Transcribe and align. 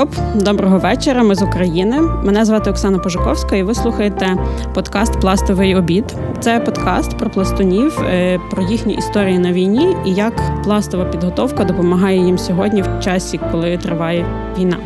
Якоб, 0.00 0.14
доброго 0.34 0.78
вечора. 0.78 1.22
Ми 1.22 1.34
з 1.34 1.42
України. 1.42 2.00
Мене 2.00 2.44
звати 2.44 2.70
Оксана 2.70 2.98
Пожуковська, 2.98 3.56
і 3.56 3.62
ви 3.62 3.74
слухаєте 3.74 4.36
подкаст 4.74 5.20
Пластовий 5.20 5.76
обід. 5.76 6.04
Це 6.40 6.60
подкаст 6.60 7.18
про 7.18 7.30
пластунів, 7.30 8.00
е, 8.00 8.38
про 8.50 8.62
їхні 8.62 8.94
історії 8.94 9.38
на 9.38 9.52
війні 9.52 9.96
і 10.06 10.14
як 10.14 10.62
пластова 10.64 11.04
підготовка 11.04 11.64
допомагає 11.64 12.18
їм 12.18 12.38
сьогодні 12.38 12.82
в 12.82 13.00
часі, 13.00 13.40
коли 13.52 13.78
триває 13.78 14.26
війна. 14.58 14.76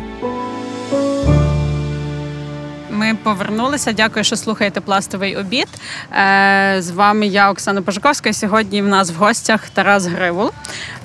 Повернулися. 3.25 3.93
Дякую, 3.93 4.23
що 4.23 4.35
слухаєте 4.35 4.81
пластовий 4.81 5.35
обід. 5.35 5.67
Е, 6.11 6.75
з 6.79 6.91
вами 6.91 7.27
я, 7.27 7.51
Оксана 7.51 7.81
Пожаковська. 7.81 8.33
Сьогодні 8.33 8.81
в 8.81 8.87
нас 8.87 9.11
в 9.11 9.15
гостях 9.15 9.69
Тарас 9.69 10.05
Гривул, 10.05 10.51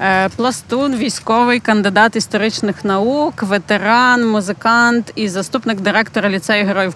е, 0.01 0.29
пластун, 0.29 0.97
військовий 0.97 1.61
кандидат 1.61 2.17
історичних 2.17 2.85
наук, 2.85 3.43
ветеран, 3.43 4.29
музикант 4.29 5.13
і 5.15 5.29
заступник 5.29 5.81
директора 5.81 6.29
ліцею 6.29 6.67
героїв 6.67 6.95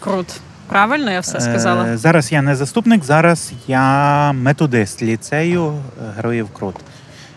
Крут. 0.00 0.26
Правильно 0.68 1.10
я 1.10 1.20
все 1.20 1.40
сказала? 1.40 1.86
Е, 1.86 1.96
зараз 1.96 2.32
я 2.32 2.42
не 2.42 2.56
заступник, 2.56 3.04
зараз 3.04 3.52
я 3.66 4.32
методист 4.32 5.02
ліцею 5.02 5.74
героїв 6.16 6.48
Крут. 6.52 6.76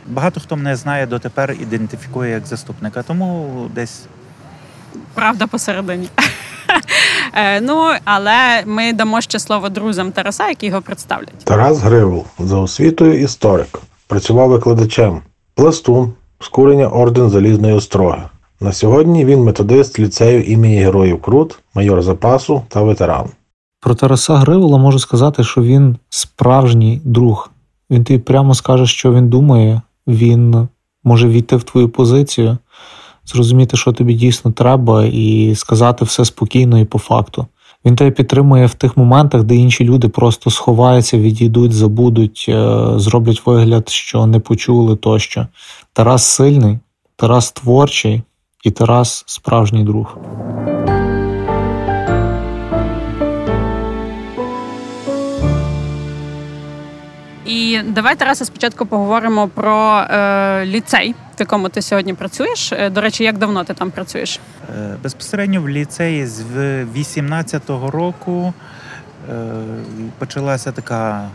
Багато 0.07 0.39
хто 0.39 0.55
мене 0.55 0.75
знає 0.75 1.05
дотепер 1.05 1.51
ідентифікує 1.51 2.31
як 2.31 2.45
заступника, 2.45 3.03
тому 3.03 3.67
десь 3.75 4.01
правда 5.13 5.47
посередині. 5.47 6.09
Е, 7.33 7.61
ну, 7.61 7.91
але 8.05 8.63
ми 8.65 8.93
дамо 8.93 9.21
ще 9.21 9.39
слово 9.39 9.69
друзям 9.69 10.11
Тараса, 10.11 10.47
які 10.47 10.65
його 10.65 10.81
представлять. 10.81 11.37
Тарас 11.43 11.79
Гривол 11.79 12.25
за 12.39 12.57
освітою 12.57 13.21
історик. 13.21 13.79
Працював 14.07 14.49
викладачем, 14.49 15.21
пластун, 15.55 16.13
скурення 16.39 16.87
орден 16.87 17.29
Залізної 17.29 17.73
Остроги. 17.73 18.21
На 18.61 18.71
сьогодні 18.71 19.25
він 19.25 19.43
методист 19.43 19.99
ліцею 19.99 20.43
імені 20.43 20.77
Героїв 20.83 21.21
Крут, 21.21 21.59
майор 21.75 22.01
запасу 22.01 22.61
та 22.67 22.81
ветеран. 22.81 23.29
Про 23.81 23.95
Тараса 23.95 24.35
Гривола 24.35 24.77
можу 24.77 24.99
сказати, 24.99 25.43
що 25.43 25.61
він 25.61 25.97
справжній 26.09 27.01
друг. 27.03 27.51
Він 27.89 28.03
тобі 28.03 28.19
прямо 28.19 28.55
скаже, 28.55 28.85
що 28.85 29.13
він 29.13 29.29
думає, 29.29 29.81
він 30.07 30.67
може 31.03 31.27
війти 31.27 31.55
в 31.55 31.63
твою 31.63 31.89
позицію 31.89 32.57
зрозуміти, 33.29 33.77
що 33.77 33.91
тобі 33.91 34.13
дійсно 34.13 34.51
треба, 34.51 35.05
і 35.05 35.55
сказати 35.55 36.05
все 36.05 36.25
спокійно 36.25 36.79
і 36.79 36.85
по 36.85 36.99
факту. 36.99 37.47
Він 37.85 37.95
тебе 37.95 38.11
підтримує 38.11 38.65
в 38.65 38.73
тих 38.73 38.97
моментах, 38.97 39.43
де 39.43 39.55
інші 39.55 39.83
люди 39.83 40.07
просто 40.07 40.49
сховаються, 40.49 41.17
відійдуть, 41.17 41.73
забудуть, 41.73 42.45
е, 42.49 42.85
зроблять 42.95 43.41
вигляд, 43.45 43.89
що 43.89 44.25
не 44.25 44.39
почули 44.39 44.95
тощо. 44.95 45.47
Тарас 45.93 46.23
сильний, 46.23 46.79
Тарас 47.15 47.51
творчий 47.51 48.21
і 48.63 48.71
Тарас 48.71 49.23
справжній 49.27 49.83
друг. 49.83 50.17
І 57.49 57.81
давай 57.83 58.15
Тараса 58.15 58.45
спочатку 58.45 58.85
поговоримо 58.85 59.47
про 59.47 59.97
е, 59.97 60.65
ліцей, 60.65 61.15
в 61.37 61.39
якому 61.39 61.69
ти 61.69 61.81
сьогодні 61.81 62.13
працюєш. 62.13 62.73
Е, 62.73 62.89
до 62.89 63.01
речі, 63.01 63.23
як 63.23 63.37
давно 63.37 63.63
ти 63.63 63.73
там 63.73 63.91
працюєш? 63.91 64.39
Е, 64.79 64.95
безпосередньо 65.03 65.61
в 65.61 65.69
ліцеї 65.69 66.25
з 66.25 66.43
18-го 66.83 67.91
року 67.91 68.53
е, 69.29 69.33
почалася 70.17 70.71
така 70.71 71.29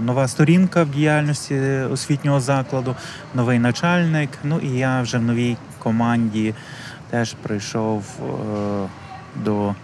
нова 0.00 0.28
сторінка 0.28 0.82
в 0.82 0.88
діяльності 0.88 1.54
освітнього 1.92 2.40
закладу, 2.40 2.96
новий 3.34 3.58
начальник. 3.58 4.30
Ну 4.44 4.58
і 4.62 4.68
я 4.68 5.02
вже 5.02 5.18
в 5.18 5.22
новій 5.22 5.56
команді 5.78 6.54
теж 7.10 7.34
прийшов 7.42 8.04
до 9.44 9.74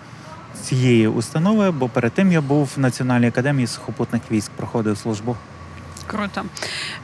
цієї 0.58 1.08
установи, 1.08 1.70
бо 1.70 1.88
перед 1.88 2.12
тим 2.12 2.32
я 2.32 2.40
був 2.40 2.70
в 2.76 2.80
Національній 2.80 3.28
академії 3.28 3.66
сухопутних 3.66 4.22
військ, 4.30 4.50
проходив 4.56 4.98
службу. 4.98 5.36
Круто. 6.06 6.42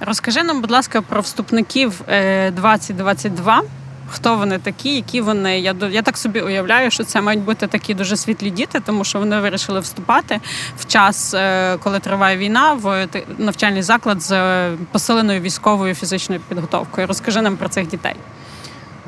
Розкажи 0.00 0.42
нам, 0.42 0.60
будь 0.60 0.70
ласка, 0.70 1.03
про 1.03 1.20
вступників 1.20 2.03
2022. 2.06 3.59
Е, 3.59 3.62
Хто 4.10 4.37
вони 4.37 4.59
такі, 4.59 4.94
які 4.94 5.20
вони? 5.20 5.60
Я 5.60 5.75
я 5.91 6.03
так 6.03 6.16
собі 6.16 6.41
уявляю, 6.41 6.91
що 6.91 7.04
це 7.04 7.20
мають 7.20 7.42
бути 7.42 7.66
такі 7.66 7.94
дуже 7.94 8.16
світлі 8.16 8.50
діти, 8.50 8.81
тому 8.81 9.04
що 9.04 9.19
вони 9.19 9.41
вирішили 9.41 9.81
вступати 9.81 10.41
в 10.78 10.86
час, 10.86 11.34
е, 11.34 11.76
коли 11.76 11.98
триває 11.98 12.36
війна, 12.36 12.72
в 12.72 13.09
навчальний 13.38 13.82
заклад 13.82 14.22
з 14.22 14.71
посиленою 14.92 15.41
військовою 15.41 15.94
фізичною 15.94 16.41
підготовкою. 16.48 17.06
Розкажи 17.06 17.42
нам 17.42 17.56
про 17.56 17.69
цих 17.69 17.88
дітей. 17.88 18.15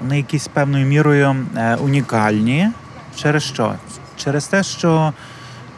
Вони 0.02 0.16
якісь 0.16 0.48
певною 0.48 0.86
мірою 0.86 1.36
е, 1.56 1.76
унікальні. 1.76 2.68
Через 3.16 3.42
що? 3.42 3.74
Через 4.16 4.46
те, 4.46 4.62
що 4.62 5.12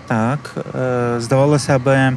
так, 0.07 0.55
е, 0.75 1.15
здавалося 1.21 1.79
би, 1.79 2.17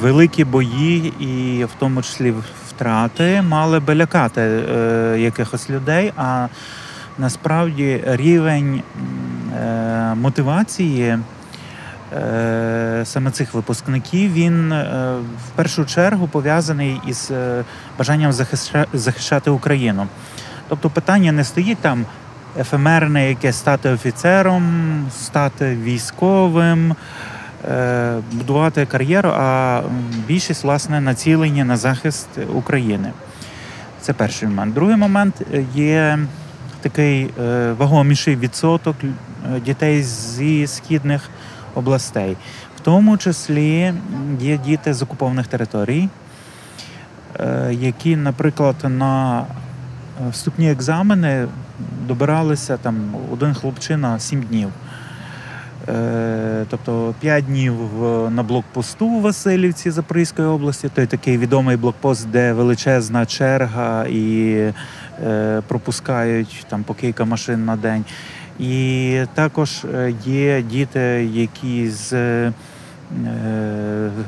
великі 0.00 0.44
бої, 0.44 1.12
і 1.20 1.64
в 1.64 1.70
тому 1.78 2.02
числі 2.02 2.34
втрати, 2.68 3.42
мали 3.42 3.80
би 3.80 3.94
лякати 3.94 4.40
е, 4.40 5.16
якихось 5.18 5.70
людей. 5.70 6.12
А 6.16 6.48
насправді 7.18 8.04
рівень 8.06 8.82
е, 9.56 10.14
мотивації. 10.14 11.18
Саме 13.04 13.30
цих 13.32 13.54
випускників 13.54 14.32
він 14.32 14.74
в 15.46 15.50
першу 15.54 15.84
чергу 15.84 16.28
пов'язаний 16.28 17.00
із 17.06 17.30
бажанням 17.98 18.32
захищати 18.92 19.50
Україну. 19.50 20.06
Тобто 20.68 20.90
питання 20.90 21.32
не 21.32 21.44
стоїть 21.44 21.78
там 21.78 22.06
ефемерне, 22.58 23.28
яке 23.28 23.52
стати 23.52 23.88
офіцером, 23.88 24.64
стати 25.10 25.76
військовим, 25.76 26.94
е, 27.70 28.18
будувати 28.32 28.86
кар'єру, 28.86 29.30
а 29.36 29.82
більшість 30.26 30.64
власне 30.64 31.00
націлення 31.00 31.64
на 31.64 31.76
захист 31.76 32.28
України. 32.54 33.12
Це 34.00 34.12
перший 34.12 34.48
момент. 34.48 34.74
Другий 34.74 34.96
момент 34.96 35.42
е, 35.54 35.64
є 35.74 36.18
такий 36.80 37.30
е, 37.40 37.72
вагоміший 37.72 38.36
відсоток 38.36 38.96
дітей 39.64 40.02
зі 40.02 40.66
східних 40.66 41.28
областей, 41.74 42.36
в 42.76 42.80
тому 42.80 43.16
числі 43.16 43.94
є 44.40 44.58
діти 44.58 44.94
з 44.94 45.02
окупованих 45.02 45.46
територій, 45.46 46.08
які, 47.70 48.16
наприклад, 48.16 48.76
на 48.84 49.44
вступні 50.30 50.70
екзамени 50.70 51.46
добиралися 52.06 52.76
там 52.76 52.94
один 53.32 53.54
хлопчина 53.54 54.18
сім 54.18 54.42
днів. 54.42 54.68
Е, 55.88 56.64
тобто 56.68 57.14
5 57.20 57.44
днів 57.44 57.74
на 58.30 58.42
блокпосту 58.42 59.08
в 59.08 59.20
Васильівці 59.20 59.90
Запорізької 59.90 60.48
області, 60.48 60.90
той 60.94 61.06
такий 61.06 61.38
відомий 61.38 61.76
блокпост, 61.76 62.28
де 62.30 62.52
величезна 62.52 63.26
черга 63.26 64.04
і 64.04 64.54
е, 65.24 65.62
пропускають 65.68 66.66
там 66.68 66.82
по 66.82 66.94
кілька 66.94 67.24
машин 67.24 67.64
на 67.64 67.76
день. 67.76 68.04
І 68.58 69.24
також 69.34 69.84
е, 69.84 70.14
є 70.24 70.62
діти, 70.62 71.28
які 71.32 71.90
з 71.90 72.12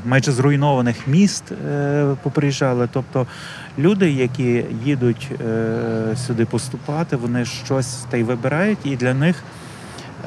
майже 0.05 0.32
зруйнованих 0.32 1.09
міст 1.09 1.44
поприїжджали. 2.22 2.88
Тобто 2.93 3.26
люди, 3.79 4.11
які 4.11 4.65
їдуть 4.85 5.31
е, 5.41 6.17
сюди 6.17 6.45
поступати, 6.45 7.17
вони 7.17 7.45
щось 7.45 7.97
та 8.11 8.17
й 8.17 8.23
вибирають, 8.23 8.79
і 8.85 8.97
для 8.97 9.15
них 9.15 9.43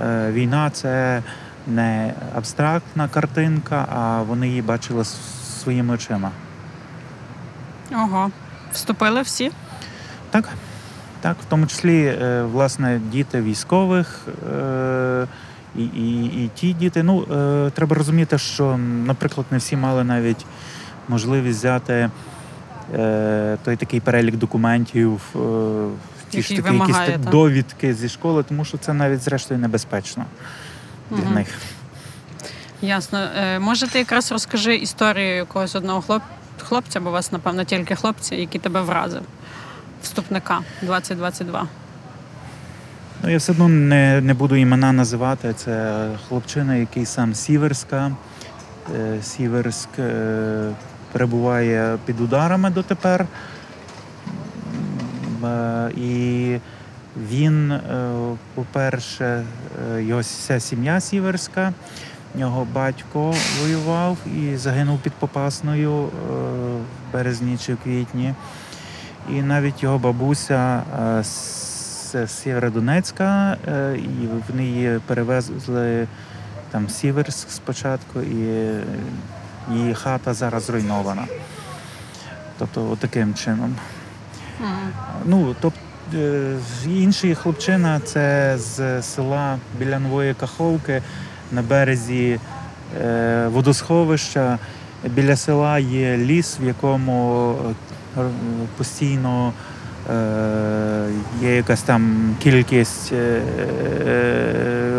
е, 0.01 0.31
війна 0.31 0.69
це 0.69 1.23
не 1.67 2.13
абстрактна 2.35 3.07
картинка, 3.07 3.87
а 3.91 4.21
вони 4.21 4.47
її 4.47 4.61
бачили 4.61 5.05
своїми 5.63 5.93
очима. 5.93 6.31
Ого, 7.91 8.31
вступили 8.71 9.21
всі? 9.21 9.51
Так. 10.29 10.49
Так, 11.21 11.37
в 11.41 11.45
тому 11.49 11.67
числі, 11.67 12.05
е, 12.05 12.43
власне, 12.43 13.01
діти 13.11 13.41
військових 13.41 14.27
і 15.75 15.83
і, 15.83 16.25
і 16.25 16.49
ті 16.55 16.73
діти. 16.73 17.03
Ну, 17.03 17.21
треба 17.73 17.95
розуміти, 17.95 18.37
що, 18.37 18.77
наприклад, 18.77 19.45
не 19.51 19.57
всі 19.57 19.75
мали 19.75 20.03
навіть 20.03 20.45
можливість 21.07 21.59
взяти 21.59 22.09
той 23.63 23.75
такий 23.75 23.99
перелік 23.99 24.35
документів, 24.35 25.21
е, 25.35 25.39
ті 26.29 26.41
ж 26.41 26.55
такі 26.55 26.77
якісь 26.77 26.95
так, 26.95 27.19
довідки 27.19 27.93
зі 27.93 28.09
школи, 28.09 28.43
тому 28.43 28.65
що 28.65 28.77
це 28.77 28.93
навіть 28.93 29.21
зрештою 29.21 29.59
небезпечно 29.59 30.25
для 31.11 31.23
угу. 31.23 31.33
них. 31.33 31.47
Ясно. 32.81 33.19
Е, 33.19 33.59
може, 33.59 33.87
ти 33.87 33.99
якраз 33.99 34.31
розкажи 34.31 34.75
історію 34.75 35.35
якогось 35.35 35.75
одного 35.75 36.01
хлоп... 36.01 36.21
хлопця, 36.59 36.99
бо 36.99 37.09
у 37.09 37.11
вас, 37.11 37.31
напевно, 37.31 37.63
тільки 37.63 37.95
хлопці, 37.95 38.35
який 38.35 38.61
тебе 38.61 38.81
вразив, 38.81 39.21
вступника 40.03 40.59
2022. 40.81 41.67
Ну, 43.23 43.29
я 43.29 43.37
все 43.37 43.51
одно 43.51 43.67
не 43.67 44.21
не 44.21 44.33
буду 44.33 44.55
імена 44.55 44.91
називати. 44.91 45.53
Це 45.53 46.07
хлопчина, 46.27 46.75
який 46.75 47.05
сам 47.05 47.35
Сіверська. 47.35 48.11
Сіверськ 49.21 49.89
перебуває 51.11 51.97
під 52.05 52.21
ударами 52.21 52.69
дотепер. 52.69 53.25
Е, 55.43 55.91
І 55.97 56.57
він, 57.29 57.71
е, 57.71 57.81
по-перше, 58.55 59.43
е, 59.95 60.03
його 60.03 60.21
вся 60.21 60.59
сім'я 60.59 60.99
сіверська, 61.01 61.73
його 62.35 62.67
батько 62.73 63.33
воював 63.61 64.17
і 64.25 64.57
загинув 64.57 64.99
під 64.99 65.13
Попасною 65.13 65.93
в 65.93 66.09
березні 67.13 67.57
чи 67.57 67.73
в 67.73 67.77
квітні. 67.77 68.33
І 69.29 69.41
навіть 69.41 69.83
його 69.83 69.97
бабуся 69.97 70.83
з 71.23 72.27
Сєвєродонецька, 72.27 73.57
і 73.95 74.27
вони 74.49 74.65
її 74.65 74.99
перевезли 75.07 76.07
там 76.71 76.89
Сіверськ 76.89 77.49
спочатку, 77.49 78.21
і 78.21 78.69
її 79.71 79.93
хата 79.93 80.33
зараз 80.33 80.63
зруйнована. 80.65 81.25
Тобто, 82.59 82.97
таким 82.99 83.33
чином. 83.33 83.75
Мгм. 84.59 84.91
Ну, 85.25 85.55
тобто, 85.61 85.79
інший 86.87 87.35
хлопчина 87.35 87.99
це 87.99 88.55
з 88.57 89.01
села 89.01 89.57
біля 89.79 89.99
Нової 89.99 90.33
Каховки 90.33 91.01
на 91.51 91.61
березі 91.61 92.39
е, 93.01 93.47
водосховища. 93.47 94.59
Біля 95.03 95.35
села 95.35 95.79
є 95.79 96.17
ліс, 96.17 96.57
в 96.59 96.65
якому 96.67 97.55
е, 98.17 98.21
постійно 98.77 99.53
є 101.41 101.55
якась 101.55 101.81
там 101.81 102.35
кількість 102.43 103.13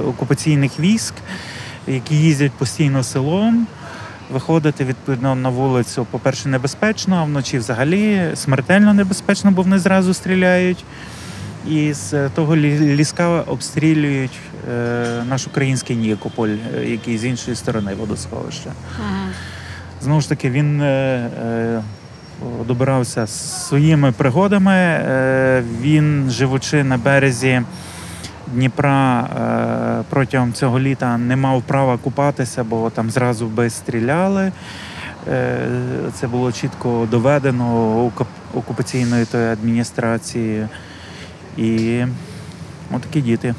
окупаційних 0.07 0.81
військ, 0.81 1.15
які 1.87 2.15
їздять 2.15 2.53
постійно 2.53 3.03
селом. 3.03 3.67
Виходити 4.33 4.85
відповідно 4.85 5.35
на 5.35 5.49
вулицю, 5.49 6.07
по-перше, 6.11 6.49
небезпечно, 6.49 7.17
а 7.17 7.25
вночі 7.25 7.59
взагалі 7.59 8.31
смертельно 8.35 8.95
небезпечно, 8.95 9.51
бо 9.51 9.63
вони 9.63 9.79
зразу 9.79 10.15
стріляють. 10.15 10.85
І 11.69 11.93
з 11.93 12.29
того 12.29 12.57
лі- 12.57 12.97
ліска 12.97 13.29
обстрілюють 13.29 14.39
е, 14.73 15.07
наш 15.29 15.47
український 15.47 15.97
Нікополь, 15.97 16.49
е, 16.49 16.85
який 16.91 17.19
з 17.19 17.25
іншої 17.25 17.57
сторони 17.57 17.95
водосховища. 17.95 18.71
Мгм. 18.99 19.29
Знову 20.03 20.21
ж 20.21 20.29
таки, 20.29 20.51
він 20.51 20.81
е, 20.83 20.87
е, 21.45 21.81
добирався 22.67 23.27
своїми 23.27 24.13
пригодами. 24.13 24.73
Е, 24.75 25.63
він, 25.81 26.31
живучи 26.31 26.85
на 26.85 26.97
березі 26.99 27.63
Дніпра, 28.55 29.21
е, 30.01 30.05
протягом 30.11 30.53
цього 30.53 30.81
літа 30.81 31.19
не 31.19 31.37
мав 31.37 31.63
права 31.63 31.97
купатися, 31.97 32.65
бо 32.65 32.91
там 32.91 33.11
зразу 33.11 33.47
би 33.47 33.71
стріляли. 33.71 34.53
Е, 35.29 35.69
це 36.15 36.27
було 36.29 36.53
чітко 36.53 37.09
доведено 37.11 37.97
окуп- 38.07 38.27
окупаційною 38.55 39.27
тої 39.27 39.47
адміністрації. 39.49 40.67
І 41.57 42.05
отакі 42.93 43.21
діти. 43.21 43.55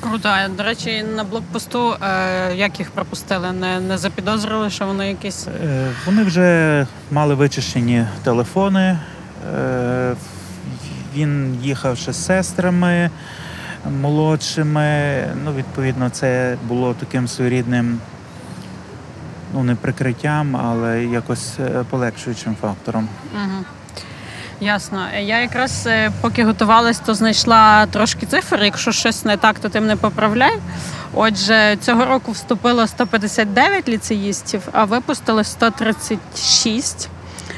Круто. 0.00 0.28
До 0.56 0.62
речі, 0.62 1.04
на 1.16 1.24
блокпосту 1.24 1.92
е, 1.92 2.54
як 2.54 2.78
їх 2.78 2.90
пропустили? 2.90 3.52
Не, 3.52 3.80
не 3.80 3.98
запідозрили, 3.98 4.70
що 4.70 4.86
вони 4.86 5.08
якісь. 5.08 5.48
Вони 6.06 6.22
вже 6.22 6.86
мали 7.10 7.34
вичищені 7.34 8.06
телефони. 8.24 8.98
Він 11.16 11.58
їхав 11.62 11.96
ще 11.98 12.12
з 12.12 12.24
сестрами 12.26 13.10
молодшими. 13.90 15.24
Ну, 15.44 15.52
відповідно, 15.54 16.10
це 16.10 16.56
було 16.68 16.94
таким 16.94 17.28
своєрідним, 17.28 17.98
ну, 19.54 19.62
не 19.62 19.74
прикриттям, 19.74 20.56
але 20.56 21.04
якось 21.04 21.52
е, 21.60 21.84
полегшуючим 21.90 22.56
фактором. 22.60 23.08
Ясно. 24.60 25.06
Е, 25.14 25.22
Я 25.22 25.40
якраз 25.40 25.84
е, 25.86 26.10
поки 26.20 26.44
готувалась, 26.44 26.98
то 26.98 27.14
знайшла 27.14 27.86
трошки 27.86 28.26
цифр. 28.26 28.62
Якщо 28.62 28.92
щось 28.92 29.24
не 29.24 29.36
так, 29.36 29.58
то 29.58 29.68
ти 29.68 29.80
мене 29.80 29.96
поправляй. 29.96 30.58
Отже, 31.14 31.76
цього 31.80 32.04
року 32.04 32.32
вступило 32.32 32.86
159 32.86 33.88
ліцеїстів, 33.88 34.62
а 34.72 34.84
випустили 34.84 35.44
136. 35.44 37.08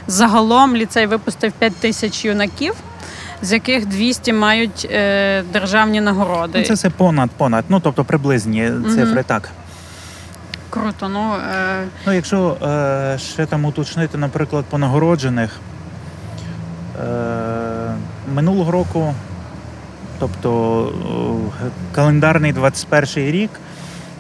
Загалом 0.07 0.77
ліцей 0.77 1.07
випустив 1.07 1.53
5 1.53 1.77
тисяч 1.77 2.25
юнаків, 2.25 2.75
з 3.43 3.53
яких 3.53 3.87
200 3.87 4.33
мають 4.33 4.89
е, 4.91 5.43
державні 5.53 6.01
нагороди. 6.01 6.59
Ну, 6.59 6.65
це 6.65 6.75
все 6.75 6.91
понад, 6.91 7.31
понад. 7.31 7.65
Ну, 7.69 7.81
тобто 7.81 8.05
приблизні 8.05 8.71
цифри, 8.95 9.23
так. 9.23 9.51
Круто. 10.71 11.09
Ну 11.09 11.35
е, 11.35 11.85
Ну, 12.07 12.13
якщо 12.13 12.57
е, 12.63 13.19
ще 13.19 13.47
там 13.47 13.65
уточнити, 13.65 14.19
наприклад, 14.19 14.65
по 14.71 14.79
нагороджених 14.79 15.51
е, 17.01 17.95
минулого 18.35 18.71
року, 18.71 19.15
тобто 20.19 20.93
е, 21.67 21.71
календарний 21.95 22.53
21 22.53 23.07
рік, 23.31 23.51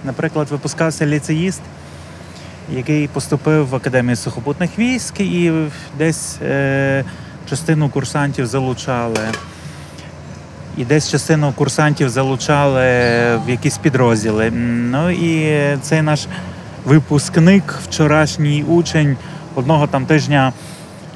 наприклад, 0.04 0.48
випускався 0.50 1.06
ліцеїст, 1.06 1.60
який 2.72 3.08
поступив 3.08 3.68
в 3.68 3.74
Академію 3.74 4.16
сухопутних 4.16 4.78
військ 4.78 5.20
і 5.20 5.52
десь 5.98 6.38
е, 6.42 7.04
частину 7.50 7.88
курсантів 7.88 8.46
залучали. 8.46 9.20
І 10.76 10.84
десь 10.84 11.10
частину 11.10 11.52
курсантів 11.52 12.08
залучали 12.08 12.82
в 13.36 13.42
якісь 13.48 13.78
підрозділи. 13.78 14.50
Ну 14.90 15.10
і 15.10 15.62
цей 15.82 16.02
наш 16.02 16.26
випускник, 16.84 17.74
вчорашній 17.84 18.62
учень 18.62 19.16
одного 19.54 19.86
там 19.86 20.06
тижня 20.06 20.52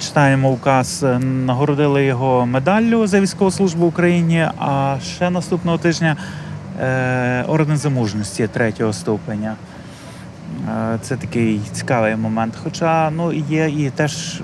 читаємо 0.01 0.51
указ, 0.51 1.03
е, 1.03 1.19
нагородили 1.19 2.05
його 2.05 2.47
медаллю 2.47 3.07
за 3.07 3.21
військову 3.21 3.51
службу 3.51 3.87
Україні, 3.87 4.49
а 4.59 4.97
ще 5.05 5.31
наступного 5.31 5.79
тижня 5.79 6.17
е, 6.81 7.45
орден 7.49 7.77
за 7.77 7.91
мужності 7.91 8.47
третього 8.47 8.93
ступеня. 8.93 9.55
Е, 10.69 10.99
Це 11.03 11.17
такий 11.17 11.61
цікавий 11.73 12.17
момент. 12.17 12.55
Хоча 12.63 13.11
ну, 13.11 13.33
є 13.33 13.69
і 13.69 13.91
теж 13.91 14.41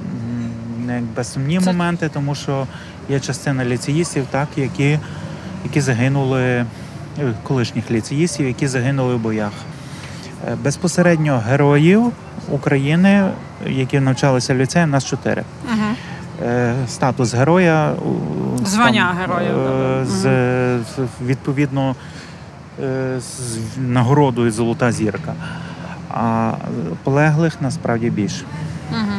якби 0.94 1.24
сумні 1.24 1.58
Це- 1.58 1.64
моменти, 1.66 2.10
тому 2.14 2.34
що 2.34 2.66
є 3.08 3.20
частина 3.20 3.64
ліцеїстів, 3.64 4.26
так, 4.30 4.48
які, 4.56 4.98
які 5.64 5.80
загинули, 5.80 6.42
е, 6.42 6.66
колишніх 7.42 7.90
ліцеїстів, 7.90 8.46
які 8.46 8.66
загинули 8.66 9.14
в 9.14 9.18
боях. 9.18 9.52
Е, 10.48 10.56
Безпосередньо 10.64 11.42
героїв 11.48 12.12
України, 12.50 13.30
які 13.66 14.00
навчалися 14.00 14.54
в 14.54 14.56
ліцеї, 14.58 14.86
нас 14.86 15.04
чотири. 15.04 15.42
угу. 15.64 15.94
Статус 16.88 17.34
героя 17.34 17.92
Звання 18.64 19.08
там, 19.08 19.16
героя, 19.40 20.04
з 20.04 20.20
з- 20.78 21.24
відповідно 21.26 21.96
з 23.18 23.58
нагородою 23.78 24.50
Золота 24.50 24.92
зірка. 24.92 25.34
А 26.10 26.52
полеглих 27.04 27.52
насправді 27.60 28.10
більше. 28.10 28.44
Угу. 28.90 29.17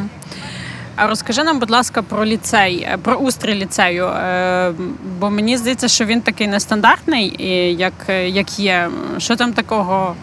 А 1.02 1.06
розкажи 1.06 1.44
нам, 1.44 1.58
будь 1.58 1.70
ласка, 1.70 2.02
про 2.02 2.24
ліцей, 2.24 2.88
е, 2.92 2.98
про 3.02 3.16
устрій 3.16 3.54
ліцею. 3.54 4.06
Е, 4.06 4.72
Бо 5.20 5.30
мені 5.30 5.56
здається, 5.56 5.88
що 5.88 6.04
він 6.04 6.20
такий 6.20 6.46
нестандартний, 6.48 7.36
як, 7.78 7.92
е, 8.08 8.28
як 8.28 8.58
є. 8.58 8.88
Що 9.18 9.36
там 9.36 9.52
такого 9.52 10.14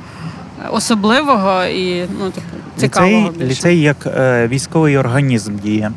особливого 0.72 1.64
і 1.64 2.06
ну, 2.20 2.32
типу, 2.32 2.48
цікавого 2.78 3.28
Ліцей, 3.28 3.32
більше? 3.32 3.52
ліцей 3.52 3.82
як 3.82 3.98
військовий 4.50 4.98
організм 4.98 5.56
діє. 5.60 5.92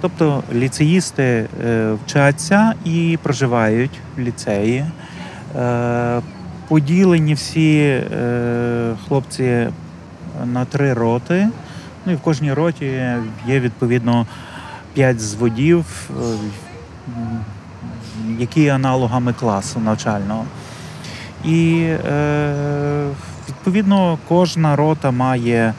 Тобто 0.00 0.42
ліцеїсти 0.54 1.46
вчаться 2.04 2.74
і 2.84 3.18
проживають 3.22 4.00
в 4.16 4.20
ліцеї. 4.20 4.84
Поділені 6.68 7.34
всі 7.34 8.00
хлопці 9.08 9.66
на 10.44 10.64
три 10.64 10.94
роти. 10.94 11.48
Ну 12.10 12.14
і 12.14 12.18
в 12.18 12.20
кожній 12.20 12.52
роті 12.52 12.84
є 13.46 13.60
відповідно 13.60 14.26
п'ять 14.94 15.20
зводів, 15.20 15.84
е, 16.10 16.22
які 18.38 18.62
є 18.62 18.74
аналогами 18.74 19.32
класу 19.32 19.80
навчального. 19.80 20.44
І 21.44 21.86
е, 22.10 23.06
відповідно 23.48 24.18
кожна 24.28 24.76
рота 24.76 25.10
має 25.10 25.74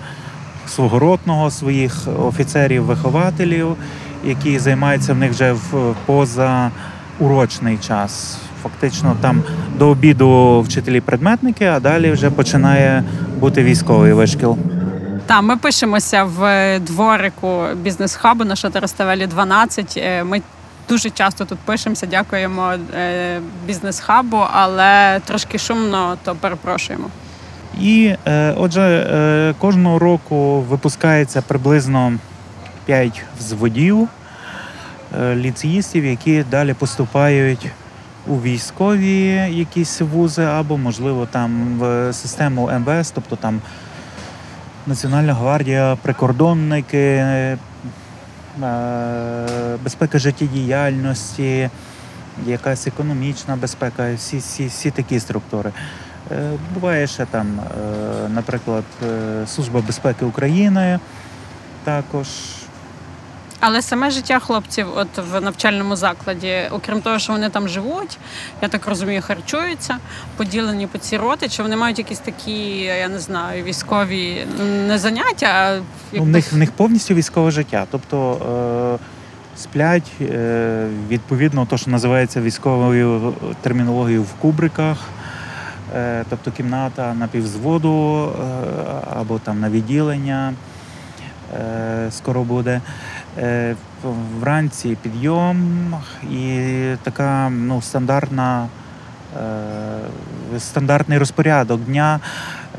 свого 0.67 1.00
ротного, 1.00 1.51
своїх 1.51 2.07
офіцерів-вихователів, 2.07 3.75
які 4.25 4.59
займаються 4.59 5.13
в 5.13 5.17
них 5.17 5.31
вже 5.31 5.51
в 5.53 5.95
позаурочний 6.05 7.77
час. 7.77 8.38
Фактично 8.63 9.17
там 9.21 9.43
до 9.77 9.88
обіду 9.88 10.61
вчителі-предметники, 10.61 11.65
а 11.65 11.79
далі 11.79 12.11
вже 12.11 12.29
починає 12.29 13.03
бути 13.39 13.63
військовий 13.63 14.13
вишкіл. 14.13 14.57
Так, 15.25 15.41
ми 15.43 15.57
пишемося 15.57 16.23
в 16.23 16.79
дворику 16.79 17.63
бізнес-хабу 17.75 18.43
на 18.43 18.55
Шатероставелі 18.55 19.27
12. 19.27 19.93
Е, 19.97 20.23
Ми 20.23 20.41
дуже 20.89 21.09
часто 21.09 21.45
тут 21.45 21.59
пишемося, 21.59 22.05
дякуємо 22.05 22.73
е, 22.95 23.39
бізнес-хабу, 23.65 24.37
але 24.53 25.19
трошки 25.25 25.57
шумно, 25.57 26.17
то 26.23 26.35
перепрошуємо. 26.35 27.05
І 27.79 28.15
е, 28.27 28.53
отже, 28.57 28.81
е, 28.81 29.53
кожного 29.59 29.99
року 29.99 30.61
випускається 30.61 31.41
приблизно 31.41 32.13
5 32.85 33.23
взводів. 33.39 34.07
е, 35.21 35.35
ліцеїстів, 35.35 36.05
які 36.05 36.43
далі 36.51 36.73
поступають 36.73 37.67
у 38.27 38.35
військові 38.41 39.23
якісь 39.51 40.01
вузи, 40.01 40.43
або, 40.43 40.77
можливо, 40.77 41.27
там 41.31 41.79
в 41.79 42.13
систему 42.13 42.69
МВС, 42.79 43.11
тобто 43.15 43.35
там 43.35 43.61
Національна 44.88 45.33
гвардія, 45.33 45.97
прикордонники, 46.01 46.97
е, 46.97 47.57
безпека 49.83 50.19
життєдіяльності, 50.19 51.69
якась 52.45 52.88
економічна 52.88 53.55
безпека, 53.55 54.13
всі, 54.13 54.38
всі, 54.38 54.67
всі 54.67 54.91
такі 54.91 55.19
структури. 55.19 55.71
Е, 56.31 56.51
Буває 56.73 57.07
ще 57.07 57.25
там, 57.25 57.59
е, 57.59 58.29
наприклад, 58.29 58.83
Служба 59.47 59.81
безпеки 59.81 60.25
України 60.25 61.00
також. 61.83 62.27
Але 63.62 63.82
саме 63.82 64.12
життя 64.12 64.39
хлопців, 64.39 64.88
от 64.96 65.08
в 65.32 65.41
навчальному 65.41 65.96
закладі, 65.96 66.62
окрім 66.72 67.01
того, 67.01 67.20
що 67.20 67.34
вони 67.34 67.50
там 67.50 67.68
живуть, 67.68 68.18
я 68.62 68.68
так 68.68 68.88
розумію, 68.88 69.22
харчуються, 69.22 69.98
поділені 70.38 70.88
по 70.88 70.98
ці 70.98 71.18
роти, 71.18 71.50
чи 71.50 71.63
вони 71.63 71.75
мають 71.75 71.98
якісь 71.98 72.20
такі, 72.20 72.77
я 72.80 73.10
не 73.10 73.20
знаю, 73.20 73.63
військові 73.63 74.48
ну, 74.60 74.65
не 74.88 74.98
заняття, 74.98 75.48
а 75.48 75.75
Ну, 75.77 75.84
як 76.12 76.24
в, 76.24 76.27
них, 76.27 76.53
в 76.53 76.58
них 76.58 76.72
повністю 76.72 77.13
військове 77.13 77.51
життя. 77.51 77.88
Тобто 77.91 78.98
е, 79.01 79.62
сплять 79.62 80.12
е, 80.22 80.88
відповідно 81.10 81.65
то, 81.65 81.77
що 81.77 81.91
називається 81.91 82.41
військовою 82.41 83.34
термінологією 83.62 84.24
в 84.24 84.34
кубриках. 84.34 84.98
Е, 85.96 86.24
тобто 86.30 86.51
кімната 86.51 87.13
на 87.13 87.27
півзводу 87.27 88.25
е, 88.25 88.44
або 89.15 89.39
там 89.39 89.60
на 89.60 89.70
відділення 89.70 90.53
е, 91.53 92.08
скоро 92.12 92.44
буде. 92.44 92.82
Е, 93.38 93.75
вранці 94.39 94.97
підйом 95.01 95.93
і 96.31 96.59
така 97.03 97.50
ну, 97.50 97.81
стандартна, 97.81 98.67
е, 100.55 100.59
стандартний 100.59 101.17
розпорядок 101.17 101.81
дня, 101.81 102.19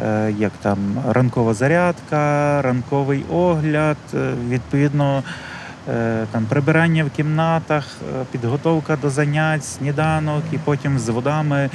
е, 0.05 0.33
як 0.39 0.53
там 0.63 0.79
ранкова 1.09 1.55
зарядка, 1.55 2.63
ранковий 2.63 3.25
огляд, 3.31 3.97
відповідно. 4.49 5.23
Там 6.33 6.45
прибирання 6.49 7.05
в 7.05 7.11
кімнатах, 7.11 7.97
підготовка 8.33 8.97
до 8.97 9.11
занять, 9.11 9.65
сніданок, 9.65 10.43
і 10.53 10.59
потім 10.59 10.99
з 10.99 11.09
водами 11.09 11.71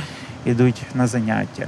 йдуть 0.46 0.82
на 0.96 1.08
заняття. 1.08 1.68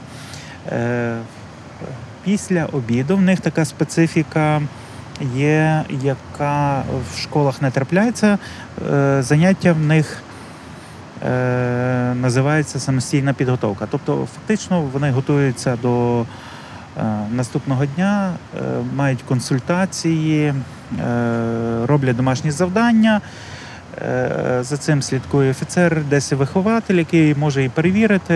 Після 2.23 2.65
обіду 2.65 3.17
в 3.17 3.21
них 3.21 3.39
така 3.39 3.65
специфіка 3.65 4.61
є, 5.35 5.83
яка 5.89 6.83
в 7.13 7.17
школах 7.17 7.61
не 7.61 7.71
трапляється. 7.71 8.37
Е, 8.91 9.23
Заняття 9.23 9.73
в 9.73 9.79
них 9.79 10.23
е, 11.25 12.13
називається 12.15 12.79
самостійна 12.79 13.33
підготовка. 13.33 13.87
Тобто, 13.91 14.27
фактично, 14.35 14.81
вони 14.81 15.11
готуються 15.11 15.77
до 15.81 16.21
е, 16.21 16.25
наступного 17.31 17.85
дня, 17.85 18.33
мають 18.95 19.21
консультації, 19.21 20.53
роблять 21.85 22.15
домашні 22.15 22.51
завдання. 22.51 23.21
За 24.59 24.77
цим 24.77 25.01
слідкує 25.01 25.51
офіцер, 25.51 26.01
десь 26.09 26.31
вихователь, 26.31 26.95
який 26.95 27.35
може 27.35 27.63
і 27.63 27.69
перевірити, 27.69 28.35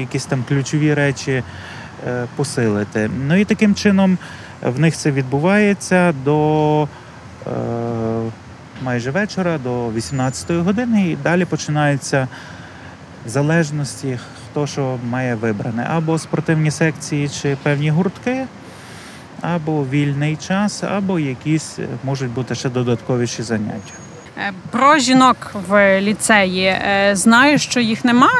якісь 0.00 0.26
там 0.26 0.44
ключові 0.48 0.94
речі 0.94 1.42
посилити. 2.36 3.10
Ну 3.26 3.36
і 3.36 3.44
таким 3.44 3.74
чином 3.74 4.18
в 4.64 4.78
них 4.80 4.96
це 4.96 5.10
відбувається 5.10 6.14
до 6.24 6.82
е, 7.46 7.50
майже 8.82 9.10
вечора, 9.10 9.58
до 9.58 9.88
18-ї 9.88 10.62
години, 10.62 11.08
і 11.10 11.16
далі 11.16 11.44
починається 11.44 12.28
в 13.26 13.28
залежності, 13.28 14.18
хто 14.50 14.66
що 14.66 14.98
має 15.10 15.34
вибране. 15.34 15.86
Або 15.90 16.18
спортивні 16.18 16.70
секції 16.70 17.28
чи 17.28 17.56
певні 17.62 17.90
гуртки, 17.90 18.44
або 19.40 19.84
вільний 19.84 20.36
час, 20.36 20.82
або 20.82 21.18
якісь 21.18 21.78
е, 21.78 21.86
можуть 22.04 22.30
бути 22.30 22.54
ще 22.54 22.68
додатковіші 22.68 23.42
заняття. 23.42 23.92
Е, 24.38 24.52
Про 24.70 24.98
жінок 24.98 25.54
в 25.68 26.00
ліцеї 26.00 26.66
Е, 26.66 27.10
знаю, 27.16 27.58
що 27.58 27.80
їх 27.80 28.04
нема. 28.04 28.30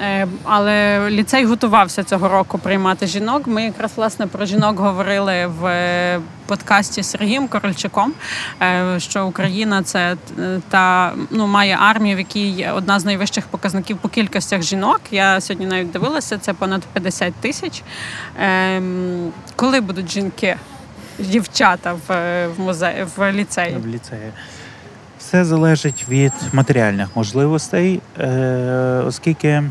Е, 0.00 0.26
Але 0.44 1.10
ліцей 1.10 1.44
готувався 1.44 2.04
цього 2.04 2.28
року 2.28 2.58
приймати 2.58 3.06
жінок. 3.06 3.46
Ми 3.46 3.64
якраз 3.64 3.92
власне 3.96 4.26
про 4.26 4.44
жінок 4.44 4.78
говорили 4.78 5.46
в 5.46 5.66
е, 5.66 6.20
подкасті 6.46 7.02
з 7.02 7.10
Сергієм 7.10 7.48
Корольчаком, 7.48 8.12
е, 8.62 9.00
що 9.00 9.26
Україна 9.26 9.82
це 9.82 10.16
та 10.68 11.12
ну 11.30 11.46
має 11.46 11.76
армію, 11.80 12.16
в 12.16 12.18
якій 12.18 12.68
одна 12.74 13.00
з 13.00 13.04
найвищих 13.04 13.46
показників 13.46 13.98
по 13.98 14.08
кількостях 14.08 14.62
жінок. 14.62 15.00
Я 15.10 15.40
сьогодні 15.40 15.66
навіть 15.66 15.90
дивилася, 15.90 16.38
це 16.38 16.52
понад 16.52 16.82
50 16.82 17.34
тисяч. 17.34 17.82
Ем, 18.40 19.32
Коли 19.56 19.80
будуть 19.80 20.10
жінки, 20.10 20.56
дівчата 21.18 21.96
в, 22.08 22.46
музеї 22.58 23.06
в 23.16 23.32
ліцеї? 23.32 23.76
в 23.76 23.86
ліцеї. 23.86 24.32
Все 25.18 25.44
залежить 25.44 26.04
від 26.08 26.32
матеріальних 26.52 27.08
можливостей, 27.16 28.00
оскільки 29.06 29.62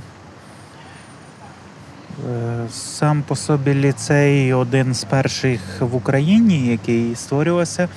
сам 2.72 3.22
по 3.22 3.36
собі 3.36 3.74
ліцей 3.74 4.54
один 4.54 4.94
з 4.94 5.04
перших 5.04 5.62
в 5.80 5.96
Україні, 5.96 6.68
який 6.68 7.16
створювався. 7.16 7.90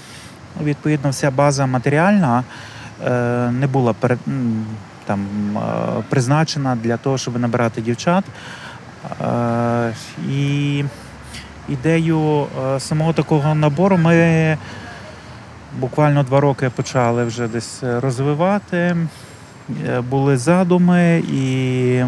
Відповідно, 0.62 1.10
вся 1.10 1.30
база 1.30 1.66
матеріальна 1.66 2.44
е, 3.06 3.10
не 3.50 3.66
була 3.66 3.94
там, 5.04 5.26
е, 5.56 5.60
призначена 6.08 6.76
для 6.76 6.96
того, 6.96 7.18
щоб 7.18 7.40
набирати 7.40 7.80
дівчат. 7.80 8.24
Е, 9.20 9.92
І 10.30 10.84
ідею 11.68 12.46
самого 12.78 13.12
такого 13.12 13.54
набору 13.54 13.96
ми 13.96 14.58
буквально 15.78 16.22
два 16.22 16.40
роки 16.40 16.70
почали 16.70 17.24
вже 17.24 17.48
десь 17.48 17.82
розвивати. 17.82 18.96
Е, 19.86 20.00
Були 20.00 20.36
задуми, 20.36 21.22
і 21.32 22.04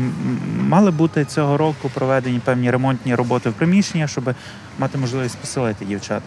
мали 0.60 0.90
бути 0.90 1.24
цього 1.24 1.56
року 1.56 1.90
проведені 1.94 2.38
певні 2.38 2.70
ремонтні 2.70 3.14
роботи 3.14 3.50
в 3.50 3.52
приміщення, 3.52 4.06
щоб 4.06 4.34
мати 4.78 4.98
можливість 4.98 5.38
поселити 5.38 5.84
дівчат. 5.84 6.22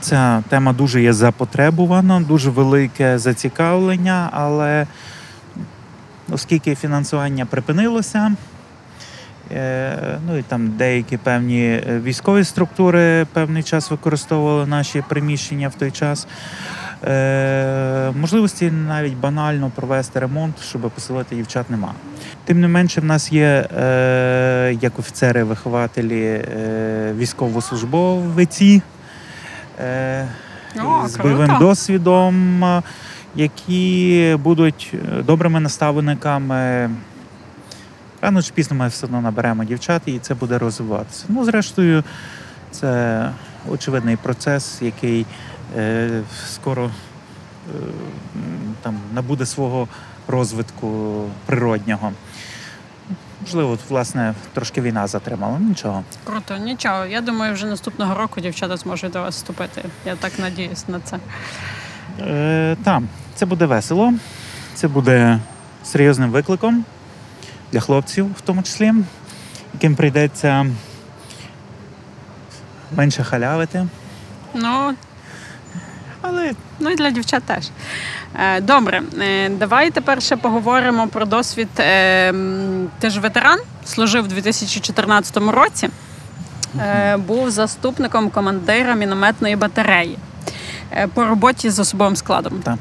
Ця 0.00 0.42
тема 0.48 0.72
дуже 0.72 1.02
є 1.02 1.12
запотребувана, 1.12 2.20
дуже 2.20 2.50
велике 2.50 3.18
зацікавлення, 3.18 4.28
але 4.32 4.86
оскільки 6.30 6.74
фінансування 6.74 7.46
припинилося, 7.46 8.32
е, 9.52 10.18
ну 10.26 10.38
і 10.38 10.42
там 10.42 10.68
деякі 10.68 11.16
певні 11.16 11.64
е, 11.64 12.00
військові 12.04 12.44
структури 12.44 13.26
певний 13.32 13.62
час 13.62 13.90
використовували 13.90 14.66
наші 14.66 15.04
приміщення 15.08 15.68
в 15.68 15.74
той 15.74 15.90
час. 15.90 16.26
Е, 17.04 18.12
можливості 18.20 18.70
навіть 18.70 19.16
банально 19.16 19.70
провести 19.74 20.20
ремонт, 20.20 20.54
щоб 20.60 20.80
поселити 20.80 21.36
дівчат, 21.36 21.70
нема. 21.70 21.94
Тим 22.44 22.60
не 22.60 22.68
менше, 22.68 23.00
в 23.00 23.04
нас 23.04 23.32
є 23.32 23.68
е, 23.76 24.78
як 24.80 24.98
офіцери-вихователі 24.98 26.22
е, 26.24 27.12
військовослужбовиці 27.16 28.82
е, 29.80 30.28
О, 30.84 31.08
з 31.08 31.16
бойовим 31.16 31.56
досвідом, 31.60 32.64
які 33.34 34.36
будуть 34.42 34.94
е, 34.94 35.22
добрими 35.22 35.60
наставниками. 35.60 36.90
Рано 38.20 38.42
чи 38.42 38.52
пізно 38.52 38.76
ми 38.76 38.88
все 38.88 39.06
одно 39.06 39.20
наберемо 39.20 39.64
дівчат, 39.64 40.02
і 40.06 40.18
це 40.18 40.34
буде 40.34 40.58
розвиватися. 40.58 41.24
Ну, 41.28 41.44
зрештою, 41.44 42.04
це 42.70 43.30
очевидний 43.70 44.16
процес, 44.16 44.82
який 44.82 45.26
скоро 46.46 46.84
е, 46.84 46.90
там 48.82 48.98
набуде 49.12 49.46
свого 49.46 49.88
розвитку 50.28 51.22
природнього. 51.46 52.12
Можливо, 53.40 53.78
власне, 53.88 54.34
трошки 54.52 54.80
війна 54.80 55.06
затримала. 55.06 55.58
ну, 55.60 55.68
Нічого. 55.68 56.04
Круто, 56.24 56.56
нічого. 56.56 57.06
Я 57.06 57.20
думаю, 57.20 57.54
вже 57.54 57.66
наступного 57.66 58.14
року 58.14 58.40
дівчата 58.40 58.76
зможуть 58.76 59.12
до 59.12 59.20
вас 59.20 59.34
вступити. 59.36 59.84
Я 60.06 60.16
так 60.16 60.38
надіюсь 60.38 60.88
на 60.88 61.00
це. 61.00 61.18
Е, 62.20 62.76
там, 62.84 63.08
це 63.34 63.46
буде 63.46 63.66
весело, 63.66 64.12
це 64.74 64.88
буде 64.88 65.38
серйозним 65.84 66.30
викликом 66.30 66.84
для 67.72 67.80
хлопців, 67.80 68.26
в 68.38 68.40
тому 68.40 68.62
числі, 68.62 68.92
яким 69.74 69.94
прийдеться 69.96 70.66
менше 72.96 73.24
халявити. 73.24 73.86
Ну, 74.54 74.94
Але 76.22 76.52
ну 76.80 76.90
і 76.90 76.94
для 76.94 77.10
дівчат 77.10 77.42
теж. 77.42 77.68
Е, 78.34 78.60
Добре, 78.60 79.02
е, 79.20 79.48
давай 79.48 79.90
тепер 79.90 80.22
ще 80.22 80.36
поговоримо 80.36 81.08
про 81.08 81.24
досвід. 81.24 81.68
Е, 81.78 82.34
Ти 82.98 83.10
ж 83.10 83.20
ветеран, 83.20 83.58
служив 83.84 84.24
у 84.24 84.28
2014 84.28 85.36
році, 85.36 85.88
був 87.16 87.50
заступником 87.50 88.30
командира 88.30 88.94
мінометної 88.94 89.56
батареї. 89.56 90.18
По 91.14 91.24
роботі 91.24 91.70
з 91.70 91.78
особовим 91.78 92.16
складом. 92.16 92.52
Так. 92.62 92.74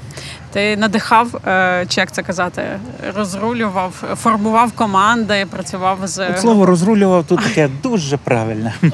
Ти 0.54 0.78
надихав, 0.78 1.28
чи 1.88 2.02
як 2.02 2.12
це 2.12 2.24
казати, 2.24 2.64
розрулював, 3.16 3.92
формував 4.22 4.72
команди, 4.72 5.46
працював 5.50 6.00
з 6.04 6.30
От 6.30 6.40
слово 6.40 6.66
розрулював 6.66 7.24
тут 7.24 7.40
таке 7.44 7.70
дуже 7.84 8.18
правильне. 8.18 8.74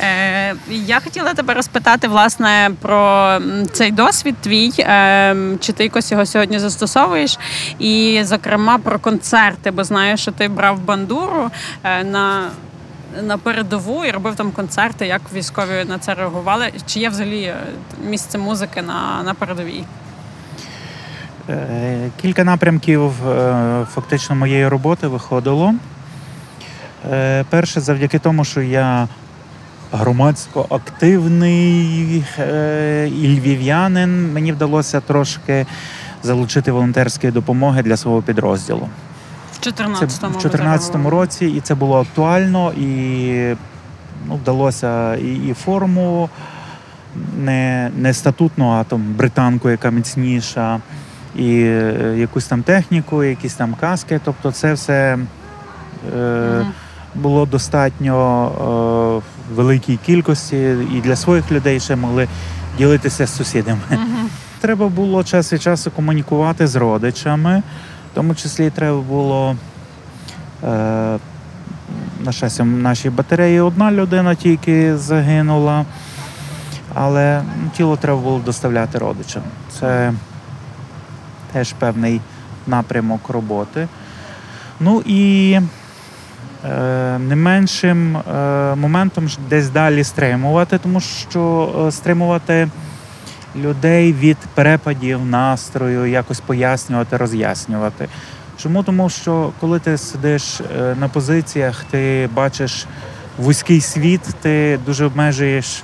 Е, 0.00 0.54
Я 0.70 1.00
хотіла 1.00 1.34
тебе 1.34 1.54
розпитати 1.54 2.08
власне 2.08 2.70
про 2.80 3.38
цей 3.72 3.90
досвід 3.90 4.34
твій, 4.40 4.72
е, 4.78 5.36
чи 5.60 5.72
ти 5.72 5.82
якось 5.84 6.12
його 6.12 6.26
сьогодні 6.26 6.58
застосовуєш, 6.58 7.38
і 7.78 8.20
зокрема 8.24 8.78
про 8.78 8.98
концерти, 8.98 9.70
бо 9.70 9.84
знаю, 9.84 10.16
що 10.16 10.32
ти 10.32 10.48
брав 10.48 10.80
бандуру 10.80 11.50
е, 11.84 12.04
на. 12.04 12.50
На 13.22 13.38
передову 13.38 14.04
і 14.04 14.10
робив 14.10 14.34
там 14.34 14.52
концерти, 14.52 15.06
як 15.06 15.20
військові 15.34 15.84
на 15.88 15.98
це 15.98 16.14
реагували. 16.14 16.72
Чи 16.86 17.00
є 17.00 17.08
взагалі 17.08 17.54
місце 18.08 18.38
музики 18.38 18.82
на, 18.82 19.22
на 19.22 19.34
передовій? 19.34 19.84
Кілька 22.22 22.44
напрямків 22.44 23.12
фактично 23.94 24.36
моєї 24.36 24.68
роботи 24.68 25.06
виходило. 25.06 25.74
Перше, 27.50 27.80
завдяки 27.80 28.18
тому, 28.18 28.44
що 28.44 28.60
я 28.62 29.08
громадсько 29.94 30.66
активний 30.70 32.24
е, 32.38 33.08
і 33.08 33.38
львів'янин, 33.38 34.32
мені 34.32 34.52
вдалося 34.52 35.00
трошки 35.00 35.66
залучити 36.22 36.72
волонтерської 36.72 37.32
допомоги 37.32 37.82
для 37.82 37.96
свого 37.96 38.22
підрозділу. 38.22 38.88
В 39.52 39.66
14-му. 39.66 39.94
В 39.94 39.98
2014 39.98 40.96
році, 40.96 41.46
і 41.46 41.60
це 41.60 41.74
було 41.74 42.00
актуально, 42.00 42.72
і 42.72 43.56
ну, 44.28 44.34
вдалося 44.34 45.16
і, 45.16 45.48
і 45.48 45.54
форму 45.54 46.30
не, 47.38 47.90
не 47.96 48.14
статутну, 48.14 48.70
а 48.70 48.84
там 48.84 49.14
британку, 49.18 49.70
яка 49.70 49.90
міцніша, 49.90 50.80
і 51.36 51.60
е, 51.60 52.14
якусь 52.18 52.46
там 52.46 52.62
техніку, 52.62 53.24
якісь 53.24 53.54
там 53.54 53.74
каски. 53.80 54.20
Тобто, 54.24 54.52
це 54.52 54.72
все 54.72 55.18
е, 56.16 56.60
Мгм. 56.60 56.72
Було 57.14 57.46
достатньо 57.46 58.52
е, 58.52 59.52
в 59.52 59.56
великій 59.56 59.96
кількості, 59.96 60.56
і 60.94 61.00
для 61.00 61.16
своїх 61.16 61.52
людей 61.52 61.80
ще 61.80 61.96
могли 61.96 62.28
ділитися 62.78 63.26
з 63.26 63.36
сусідами. 63.36 63.80
Мгм. 63.90 64.28
Треба 64.60 64.88
було 64.88 65.24
час 65.24 65.52
від 65.52 65.62
часу 65.62 65.90
комунікувати 65.90 66.66
з 66.66 66.76
родичами, 66.76 67.62
в 68.12 68.14
тому 68.14 68.34
числі 68.34 68.70
треба 68.70 69.00
було 69.00 69.56
е, 70.64 70.66
на 72.24 72.32
щастя, 72.32 72.62
в 72.62 72.66
нашій 72.66 73.10
батареї 73.10 73.60
одна 73.60 73.92
людина 73.92 74.34
тільки 74.34 74.96
загинула, 74.96 75.84
але 76.94 77.42
ну, 77.62 77.70
тіло 77.76 77.96
треба 77.96 78.20
було 78.20 78.38
доставляти 78.38 78.98
родичам. 78.98 79.42
Це 79.80 80.12
теж 81.52 81.72
певний 81.72 82.20
напрямок 82.66 83.28
роботи. 83.28 83.88
Ну 84.80 85.02
і 85.06 85.60
не 87.18 87.36
меншим 87.36 88.16
е, 88.16 88.22
моментом 88.74 89.28
десь 89.48 89.68
далі 89.68 90.04
стримувати, 90.04 90.78
тому 90.78 91.00
що 91.00 91.72
е, 91.88 91.92
стримувати 91.92 92.68
людей 93.56 94.12
від 94.12 94.36
перепадів 94.54 95.26
настрою, 95.26 96.06
якось 96.06 96.40
пояснювати, 96.40 97.16
роз'яснювати. 97.16 98.08
Чому? 98.56 98.82
Тому 98.82 99.10
що 99.10 99.52
коли 99.60 99.78
ти 99.78 99.98
сидиш 99.98 100.60
е, 100.60 100.96
на 101.00 101.08
позиціях, 101.08 101.84
ти 101.90 102.28
бачиш 102.34 102.86
вузький 103.38 103.80
світ, 103.80 104.20
ти 104.40 104.78
дуже 104.86 105.04
обмежуєш 105.04 105.82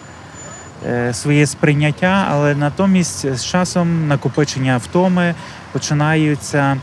е, 0.86 1.14
своє 1.14 1.46
сприйняття, 1.46 2.26
але 2.30 2.54
натомість 2.54 3.34
з 3.34 3.44
часом 3.44 4.08
накопичення 4.08 4.76
втоми 4.76 5.34
починаються 5.72 6.58
е, 6.58 6.76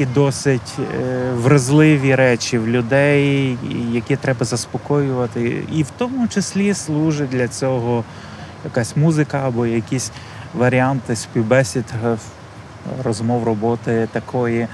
такі 0.00 0.06
досить 0.14 0.78
е, 0.78 1.32
вразливі 1.32 2.14
речі 2.14 2.58
в 2.58 2.68
людей, 2.68 3.58
які 3.92 4.16
треба 4.16 4.44
заспокоювати. 4.44 5.64
І 5.72 5.82
в 5.82 5.90
тому 5.98 6.28
числі 6.28 6.74
служить 6.74 7.28
для 7.28 7.48
цього 7.48 8.04
якась 8.64 8.96
музика 8.96 9.42
або 9.46 9.66
якісь 9.66 10.12
варіанти 10.54 11.16
співбесід, 11.16 11.84
е, 12.04 12.16
розмов 13.04 13.44
роботи 13.44 14.08
такої 14.12 14.68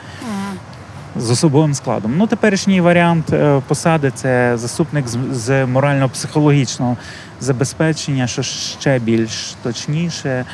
з 1.16 1.30
особовим 1.30 1.74
складом. 1.74 2.14
Ну, 2.16 2.26
теперішній 2.26 2.80
варіант 2.80 3.32
е, 3.32 3.62
посади 3.68 4.10
це 4.14 4.56
заступник 4.56 5.08
з, 5.08 5.18
з 5.32 5.66
морально-психологічного 5.66 6.96
забезпечення, 7.40 8.26
що 8.26 8.42
ще 8.42 8.98
більш 8.98 9.54
точніше 9.62 10.44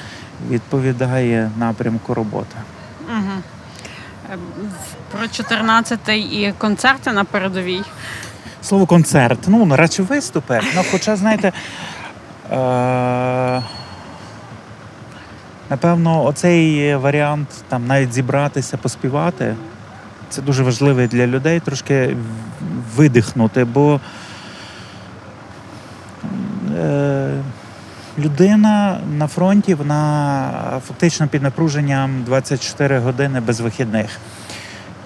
відповідає 0.50 1.50
напрямку 1.58 2.14
роботи. 2.14 2.56
Е, 4.32 4.36
в- 4.36 5.12
Про 5.16 5.26
14-й 5.26 6.42
і 6.42 6.52
концерти 6.58 7.12
на 7.12 7.24
передовій. 7.24 7.82
Слово 8.62 8.86
концерт, 8.86 9.38
ну 9.46 9.76
радше 9.76 10.02
виступи. 10.02 10.60
Ну, 10.74 10.82
хоча, 10.90 11.16
знаєте, 11.16 11.52
е- 12.52 13.62
напевно, 15.70 16.24
оцей 16.24 16.96
варіант 16.96 17.48
там 17.68 17.86
навіть 17.86 18.12
зібратися, 18.12 18.76
поспівати, 18.76 19.54
це 20.30 20.42
дуже 20.42 20.62
важливий 20.62 21.06
для 21.06 21.26
людей 21.26 21.60
трошки 21.60 22.16
видихнути, 22.96 23.64
бо 23.64 24.00
е- 26.78 27.42
людина 28.18 29.00
на 29.16 29.26
фронті, 29.26 29.74
вона 29.74 30.80
фактично 30.86 31.28
під 31.28 31.42
напруженням 31.42 32.22
24 32.24 32.98
години 32.98 33.40
без 33.40 33.60
вихідних. 33.60 34.10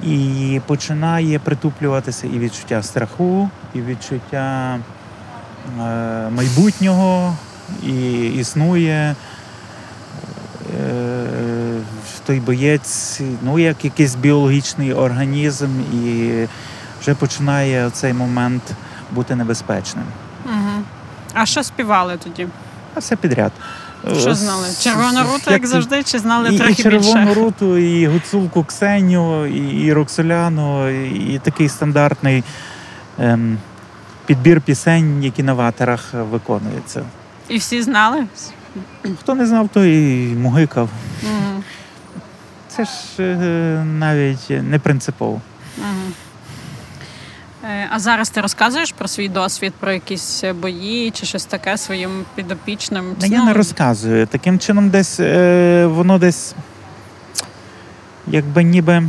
І 0.03 0.61
починає 0.67 1.39
притуплюватися 1.39 2.27
і 2.27 2.39
відчуття 2.39 2.83
страху, 2.83 3.51
і 3.75 3.81
відчуття 3.81 4.79
е, 5.81 6.31
майбутнього, 6.31 7.37
і 7.83 8.27
існує 8.27 9.15
е, 10.81 11.27
той 12.27 12.41
боєць, 12.41 13.21
ну, 13.43 13.59
як 13.59 13.85
якийсь 13.85 14.15
біологічний 14.15 14.93
організм, 14.93 15.81
і 16.05 16.33
вже 17.01 17.15
починає 17.15 17.91
цей 17.91 18.13
момент 18.13 18.63
бути 19.11 19.37
небезпечним. 19.37 20.05
Угу. 20.45 20.83
А 21.35 21.47
що 21.47 21.63
співали 21.63 22.17
тоді? 22.25 22.49
А 22.97 22.99
все 23.01 23.17
підряд. 23.17 23.53
Що 24.21 24.35
знали? 24.35 24.67
Червону 24.81 25.21
с- 25.37 25.51
як 25.51 25.67
завжди, 25.67 26.03
чи 26.03 26.19
знали 26.19 26.49
і, 26.51 26.55
і 26.55 26.59
трохи 26.59 26.83
червону 26.83 27.25
більше? 27.25 27.35
руту, 27.41 27.79
і 27.79 28.07
гуцулку 28.07 28.65
Ксеню, 28.65 29.47
і, 29.47 29.85
і 29.85 29.93
Роксоляну, 29.93 30.89
і, 30.91 31.35
і 31.35 31.39
такий 31.39 31.69
стандартний 31.69 32.45
ем, 33.19 33.59
підбір 34.27 34.61
пісень, 34.61 35.25
які 35.25 35.43
на 35.43 35.55
ватерах 35.55 36.15
виконуються. 36.15 37.03
І 37.49 37.57
всі 37.59 37.83
знали? 37.83 38.27
Хто 39.21 39.35
не 39.35 39.47
знав, 39.47 39.69
той 39.69 39.93
і 40.31 40.35
мугикав. 40.35 40.89
Угу. 41.23 41.63
Це 42.69 42.85
ж 42.85 42.91
е, 43.21 43.85
навіть 43.85 44.51
не 44.51 44.79
принципово. 44.79 45.41
Угу. 45.79 46.13
А 47.91 47.99
зараз 47.99 48.31
ти 48.31 48.41
розказуєш 48.41 48.93
про 48.93 49.09
свій 49.09 49.29
досвід, 49.29 49.73
про 49.81 49.93
якісь 49.93 50.45
бої 50.61 51.11
чи 51.11 51.27
щось 51.27 51.45
таке 51.45 51.79
своїм 51.79 52.25
підопічним? 52.35 53.17
Ну, 53.21 53.27
я 53.27 53.45
не 53.45 53.53
розказую. 53.53 54.27
Таким 54.27 54.59
чином, 54.59 54.91
десь 54.91 55.21
е, 55.21 55.87
воно 55.87 56.19
десь 56.19 56.55
якби 58.27 58.63
ніби 58.63 59.03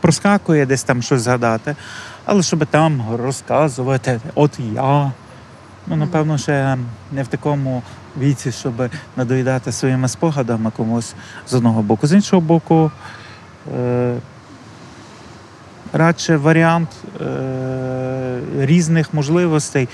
проскакує 0.00 0.66
десь 0.66 0.82
там 0.82 1.02
щось 1.02 1.22
згадати. 1.22 1.76
Але 2.24 2.42
щоб 2.42 2.66
там 2.66 3.02
розказувати, 3.16 4.20
от 4.34 4.58
я. 4.74 5.12
Ну, 5.86 5.96
напевно, 5.96 6.38
ще 6.38 6.78
не 7.12 7.22
в 7.22 7.26
такому 7.26 7.82
віці, 8.18 8.52
щоб 8.52 8.90
надоїдати 9.16 9.72
своїми 9.72 10.08
спогадами 10.08 10.70
комусь 10.76 11.14
з 11.48 11.54
одного 11.54 11.82
боку. 11.82 12.06
З 12.06 12.12
іншого 12.12 12.42
боку, 12.42 12.90
е, 13.76 14.14
радше 15.92 16.36
варіант 16.36 16.88
е, 17.20 18.40
різних 18.58 19.14
можливостей 19.14 19.88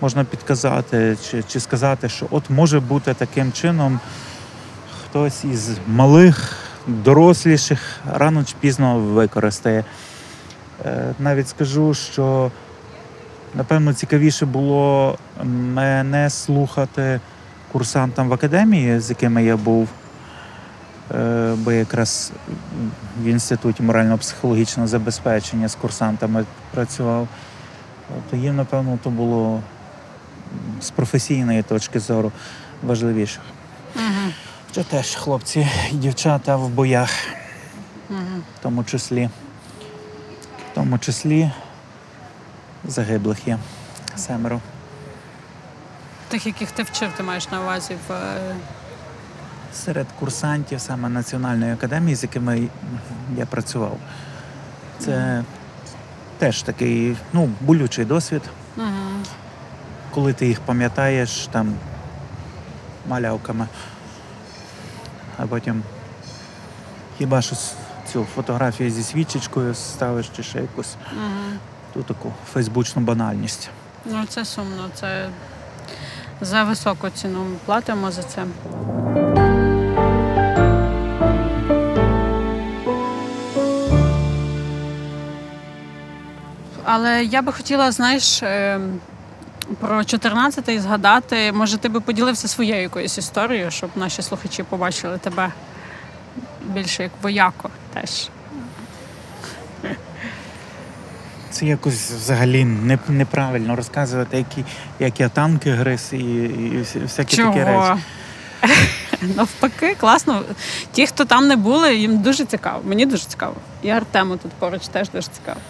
можна 0.00 0.24
підказати 0.24 1.16
чи, 1.30 1.42
чи 1.42 1.60
сказати, 1.60 2.08
що 2.08 2.26
от 2.30 2.50
може 2.50 2.80
бути 2.80 3.14
таким 3.14 3.52
чином 3.52 4.00
хтось 5.04 5.44
із 5.44 5.70
малих, 5.86 6.56
доросліших 6.86 8.00
рано 8.12 8.44
чи 8.44 8.54
пізно 8.60 8.98
використає. 8.98 9.84
Е, 10.84 11.14
Навіть 11.18 11.48
скажу, 11.48 11.94
що 11.94 12.50
напевно 13.54 13.94
цікавіше 13.94 14.46
було 14.46 15.18
мене 15.44 16.30
слухати 16.30 17.20
курсантам 17.72 18.28
в 18.28 18.32
академії, 18.32 19.00
з 19.00 19.10
якими 19.10 19.44
я 19.44 19.56
був, 19.56 19.88
бо 21.54 21.72
якраз 21.72 22.32
в 23.22 23.24
інституті 23.26 23.82
морально-психологічного 23.82 24.86
забезпечення 24.88 25.68
з 25.68 25.74
курсантами 25.74 26.44
працював. 26.70 27.28
То 28.30 28.36
їм, 28.36 28.56
напевно, 28.56 28.98
то 29.02 29.10
було 29.10 29.60
з 30.80 30.90
професійної 30.90 31.62
точки 31.62 32.00
зору 32.00 32.32
важливіших. 32.82 33.42
Угу. 33.96 34.32
Що 34.72 34.84
теж 34.84 35.14
хлопці 35.14 35.68
і 35.92 35.94
дівчата 35.94 36.56
в 36.56 36.68
боях, 36.68 37.10
Угу. 38.10 38.18
в 38.60 38.62
тому 38.62 38.84
числі, 38.84 39.30
в 40.72 40.74
тому 40.74 40.98
числі 40.98 41.50
загиблих 42.84 43.48
є 43.48 43.58
семеро. 44.16 44.60
Тих, 46.28 46.46
яких 46.46 46.70
ти 46.70 46.82
вчив, 46.82 47.12
ти 47.16 47.22
маєш 47.22 47.50
на 47.50 47.60
увазі 47.60 47.96
в 48.08 48.12
е, 48.12 48.54
Серед 49.84 50.06
курсантів 50.20 50.80
саме 50.80 51.08
Національної 51.08 51.72
академії, 51.72 52.16
з 52.16 52.22
якими 52.22 52.68
я 53.36 53.46
працював. 53.46 53.98
Це 54.98 55.44
теж 56.38 56.62
такий 56.62 57.16
ну, 57.32 57.50
болючий 57.60 58.04
досвід, 58.04 58.42
угу. 58.76 58.86
коли 60.10 60.32
ти 60.32 60.46
їх 60.46 60.60
пам'ятаєш 60.60 61.46
там 61.46 61.74
малявками, 63.08 63.66
а 65.38 65.46
потім 65.46 65.82
хіба 67.18 67.42
що 67.42 67.56
цю 68.12 68.24
фотографію 68.24 68.90
зі 68.90 69.02
свічечкою 69.02 69.74
ставиш 69.74 70.30
чи 70.36 70.42
ще 70.42 70.60
якусь 70.60 70.96
Угу. 71.12 71.58
ту 71.94 72.02
таку 72.02 72.32
фейсбучну 72.52 73.02
банальність. 73.02 73.70
Ну 74.04 74.24
це 74.28 74.44
сумно. 74.44 74.88
Це 74.94 75.28
за 76.40 76.64
високу 76.64 77.10
ціну 77.10 77.44
ми 77.44 77.56
платимо 77.66 78.10
за 78.10 78.22
це. 78.22 78.44
Але 86.88 87.24
я 87.24 87.42
би 87.42 87.52
хотіла, 87.52 87.92
знаєш, 87.92 88.42
е, 88.42 88.80
про 89.80 89.98
14-й 89.98 90.78
згадати. 90.78 91.52
Може, 91.52 91.78
ти 91.78 91.88
би 91.88 92.00
поділився 92.00 92.48
своєю 92.48 92.82
якоюсь 92.82 93.18
історією, 93.18 93.70
щоб 93.70 93.90
наші 93.96 94.22
слухачі 94.22 94.62
побачили 94.62 95.18
тебе 95.18 95.52
більше 96.66 97.02
як 97.02 97.12
вояко 97.22 97.70
теж. 97.94 98.28
Це 101.50 101.66
якось 101.66 102.10
взагалі 102.10 102.64
не, 102.64 102.98
неправильно 103.08 103.76
розказувати, 103.76 104.36
які, 104.36 104.64
як 104.98 105.20
я 105.20 105.28
танки 105.28 105.70
гриз 105.70 106.08
і, 106.12 106.16
і 106.16 106.84
всякі 107.02 107.36
такі 107.36 107.64
речі. 107.64 108.02
Навпаки, 109.36 109.94
класно. 110.00 110.42
Ті, 110.92 111.06
хто 111.06 111.24
там 111.24 111.48
не 111.48 111.56
були, 111.56 111.96
їм 111.96 112.18
дуже 112.18 112.44
цікаво. 112.44 112.80
Мені 112.84 113.06
дуже 113.06 113.24
цікаво. 113.24 113.54
І 113.82 113.90
Артему 113.90 114.36
тут 114.36 114.52
поруч 114.52 114.88
теж 114.88 115.10
дуже 115.10 115.28
цікаво. 115.28 115.60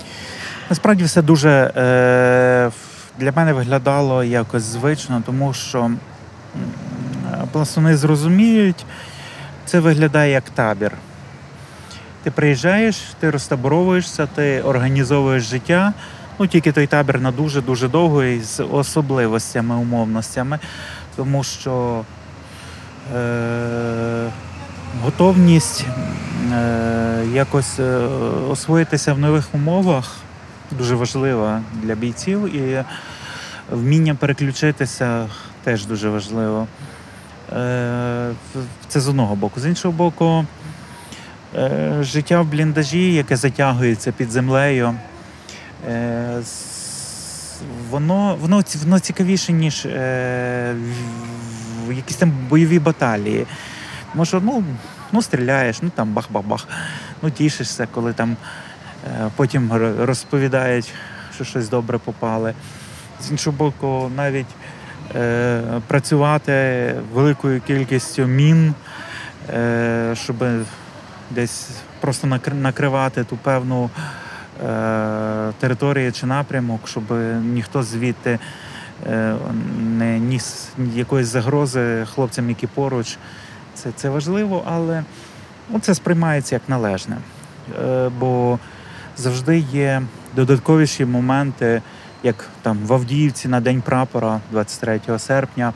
Насправді 0.71 1.05
все 1.05 1.23
дуже 1.23 1.51
е, 1.77 2.71
для 3.19 3.33
мене 3.33 3.53
виглядало 3.53 4.25
якось 4.25 4.63
звично, 4.63 5.23
тому 5.27 5.55
що 5.55 5.83
м, 5.83 5.99
пластуни 7.53 7.97
зрозуміють, 7.97 8.85
це 9.67 9.81
виглядає 9.81 10.33
як 10.33 10.51
табір. 10.51 10.93
Ти 12.23 12.31
приїжджаєш, 12.31 12.97
ти 13.21 13.31
розтаборовуєшся, 13.31 14.27
ти 14.27 14.63
організовуєш 14.63 15.43
життя. 15.43 15.93
Ну, 16.39 16.47
тільки 16.47 16.73
той 16.73 16.87
табір 16.87 17.21
на 17.21 17.31
дуже-дуже 17.31 17.89
довго 17.89 18.25
і 18.25 18.41
з 18.41 18.63
особливостями, 18.63 19.75
умовностями, 19.75 20.59
тому 21.17 21.45
що 21.45 22.05
е, 23.17 24.29
готовність 25.05 25.85
е, 26.53 27.25
якось 27.33 27.79
е, 27.79 27.97
освоїтися 28.49 29.13
в 29.15 29.19
нових 29.19 29.55
умовах 29.55 30.17
дуже 30.71 30.95
важлива 30.95 31.63
для 31.83 31.95
бійців, 31.95 32.55
і 32.57 32.85
вміння 33.71 34.15
переключитися 34.15 35.27
теж 35.65 35.87
дуже 35.87 36.09
важливо. 36.09 36.67
Е, 37.53 38.33
Це 38.89 39.01
з 39.01 39.09
одного 39.09 39.37
боку. 39.37 39.61
З 39.61 39.67
іншого 39.67 39.93
боку, 39.93 40.45
е, 41.55 41.97
життя 42.01 42.41
в 42.41 42.47
бліндажі, 42.47 43.15
яке 43.15 43.37
затягується 43.37 44.13
під 44.13 44.31
землею, 44.31 44.95
е, 45.89 46.41
воно, 47.91 48.37
воно, 48.41 48.63
воно 48.85 48.99
цікавіше, 49.01 49.53
ніж 49.53 49.85
в- 51.87 51.93
якісь 51.93 52.17
там 52.17 52.33
бойові 52.51 52.79
баталії. 52.79 53.47
Тому 54.13 54.25
що 54.25 54.41
ну, 54.41 54.65
ну 55.13 55.23
стріляєш, 55.23 55.83
ну 55.83 55.91
там 55.95 56.15
бах-бах-бах, 56.15 56.67
ну 57.23 57.31
тішишся, 57.31 57.89
коли 57.95 58.13
там 58.13 58.37
потім 59.37 59.73
розповідають, 60.01 60.93
що 61.35 61.45
щось 61.45 61.69
добре 61.69 61.99
попали. 61.99 62.55
З 63.21 63.31
іншого 63.31 63.57
боку, 63.57 64.11
навіть 64.17 64.47
е, 65.15 65.63
працювати 65.87 66.95
великою 67.13 67.61
кількістю 67.61 68.27
мін, 68.27 68.75
е, 69.51 70.15
щоб 70.15 70.37
десь 71.31 71.71
просто 72.01 72.39
накривати 72.53 73.25
ту 73.25 73.37
певну 73.37 73.91
е, 74.65 75.53
територію 75.59 76.13
чи 76.13 76.27
напрямок, 76.27 76.89
щоб 76.89 77.03
ніхто 77.43 77.83
звідти 77.83 78.39
е, 79.07 79.35
не 79.81 80.19
ніс 80.19 80.69
якоїсь 80.95 81.29
загрози 81.29 82.07
хлопцям, 82.15 82.49
які 82.49 82.67
поруч. 82.67 83.19
Це, 83.75 83.91
це 83.97 84.09
важливо, 84.09 84.65
але 84.67 85.05
ну, 85.71 85.81
це 85.81 85.95
сприймається 85.95 86.55
як 86.55 86.63
належне. 86.69 87.17
Е, 87.85 88.11
бо 88.19 88.59
завжди 89.17 89.59
є 89.59 90.03
додатковіші 90.37 91.05
моменти, 91.05 91.83
як 92.23 92.49
там 92.63 92.79
в 92.87 92.93
Авдіївці 92.93 93.49
на 93.49 93.61
День 93.61 93.83
прапора, 93.83 94.41
23 94.51 95.19
серпня. 95.19 95.73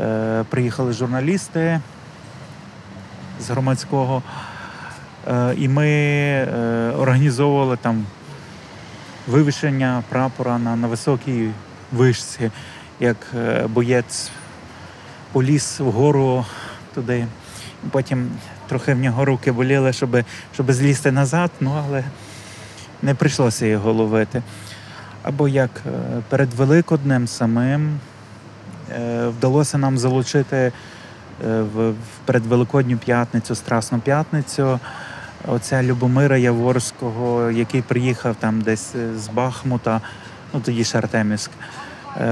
Е, 0.00 0.44
приїхали 0.50 0.92
журналісти 0.92 1.80
з 3.40 3.50
громадського, 3.50 4.22
е, 5.28 5.54
і 5.58 5.68
ми 5.68 5.88
е, 5.88 6.92
організовували 6.98 7.76
там 7.76 8.06
вивішення 9.26 10.02
прапора 10.08 10.58
на, 10.58 10.76
на 10.76 10.86
високій 10.86 11.50
вишці, 11.92 12.50
як 13.00 13.16
е, 13.36 13.66
боєць 13.66 14.30
поліз 15.32 15.76
вгору 15.78 16.44
туди. 16.94 17.26
Потім 17.90 18.30
трохи 18.68 18.94
в 18.94 18.98
нього 18.98 19.24
руки 19.24 19.52
боліли, 19.52 19.92
щоб, 19.92 20.16
щоб 20.54 20.72
злізти 20.72 21.12
назад, 21.12 21.50
ну 21.60 21.82
але 21.86 22.04
не 23.02 23.14
прийшлося 23.14 23.66
його 23.66 23.92
ловити. 23.92 24.42
Або 25.24 25.48
як 25.48 25.70
е, 25.86 25.90
перед 26.28 26.54
Великоднем 26.54 27.26
самим 27.26 27.98
е, 28.92 29.26
вдалося 29.26 29.78
нам 29.78 29.98
залучити 29.98 30.56
е, 30.56 30.72
в 31.60 31.94
передвеликодню 32.24 32.96
п'ятницю, 32.96 33.54
Страсну 33.54 33.98
п'ятницю, 33.98 34.80
оця 35.48 35.82
Любомира 35.82 36.36
Яворського, 36.36 37.50
який 37.50 37.82
приїхав 37.82 38.36
там 38.36 38.60
десь 38.60 38.92
з 39.16 39.28
Бахмута, 39.28 40.00
ну 40.54 40.60
тоді 40.60 40.84
ж 40.84 40.98
Артемівськ, 40.98 41.50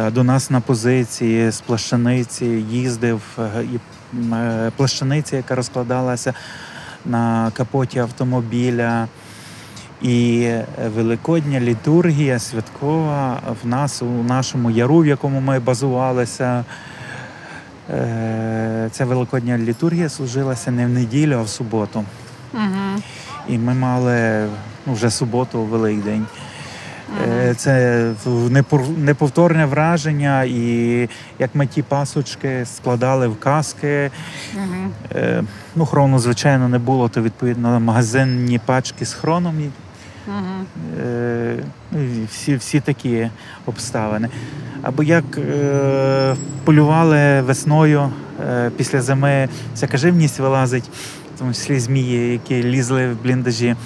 до 0.08 0.24
нас 0.24 0.50
на 0.50 0.60
позиції 0.60 1.50
з 1.50 1.60
плащаниці, 1.60 2.44
їздив 2.70 3.38
і 3.62 3.78
плащаниця, 4.76 5.36
яка 5.36 5.54
розкладалася 5.54 6.34
на 7.04 7.50
капоті 7.54 7.98
автомобіля. 7.98 9.08
І 10.02 10.42
е, 10.42 10.66
Великодня 10.94 11.60
літургія 11.60 12.38
святкова 12.38 13.40
в 13.62 13.66
нас 13.66 14.02
у 14.02 14.22
нашому 14.22 14.70
яру, 14.70 14.98
в 14.98 15.06
якому 15.06 15.40
ми 15.40 15.60
базувалися. 15.60 16.64
Е, 17.90 18.88
Ця 18.92 19.04
Великодня 19.04 19.58
літургія 19.58 20.08
служилася 20.08 20.70
не 20.70 20.86
в 20.86 20.88
неділю, 20.88 21.36
а 21.38 21.42
в 21.42 21.48
суботу. 21.48 22.04
Угу. 22.54 23.02
І 23.48 23.58
ми 23.58 23.74
мали 23.74 24.46
ну, 24.86 24.92
вже 24.92 25.10
суботу, 25.10 25.62
Великдень. 25.62 26.26
Е, 27.28 27.54
Це 27.54 28.04
неповторне 28.96 29.66
враження, 29.66 30.44
і 30.44 31.08
як 31.38 31.54
ми 31.54 31.66
ті 31.66 31.82
пасочки 31.82 32.66
складали 32.66 33.28
в 33.28 33.40
каски. 33.40 34.10
Угу. 34.56 35.16
Ну, 35.76 35.86
хрону, 35.86 36.18
звичайно, 36.18 36.68
не 36.68 36.78
було, 36.78 37.08
то 37.08 37.22
відповідно 37.22 37.80
магазинні 37.80 38.60
пачки 38.66 39.04
з 39.04 39.14
хроном. 39.14 39.72
Е, 41.00 41.56
ну, 41.90 41.98
всі, 42.30 42.56
всі 42.56 42.80
такі 42.80 43.30
обставини. 43.66 44.28
Або 44.82 45.02
як 45.02 45.24
е, 45.38 46.36
полювали 46.64 47.40
весною 47.40 48.10
е, 48.40 48.70
після 48.76 49.02
зими, 49.02 49.48
всяка 49.74 49.96
живність 49.96 50.38
вилазить, 50.38 50.90
в 51.34 51.38
тому 51.38 51.52
числі 51.52 51.80
змії, 51.80 52.32
які 52.32 52.62
лізли 52.62 53.12
в 53.12 53.22
бліндажі. 53.22 53.76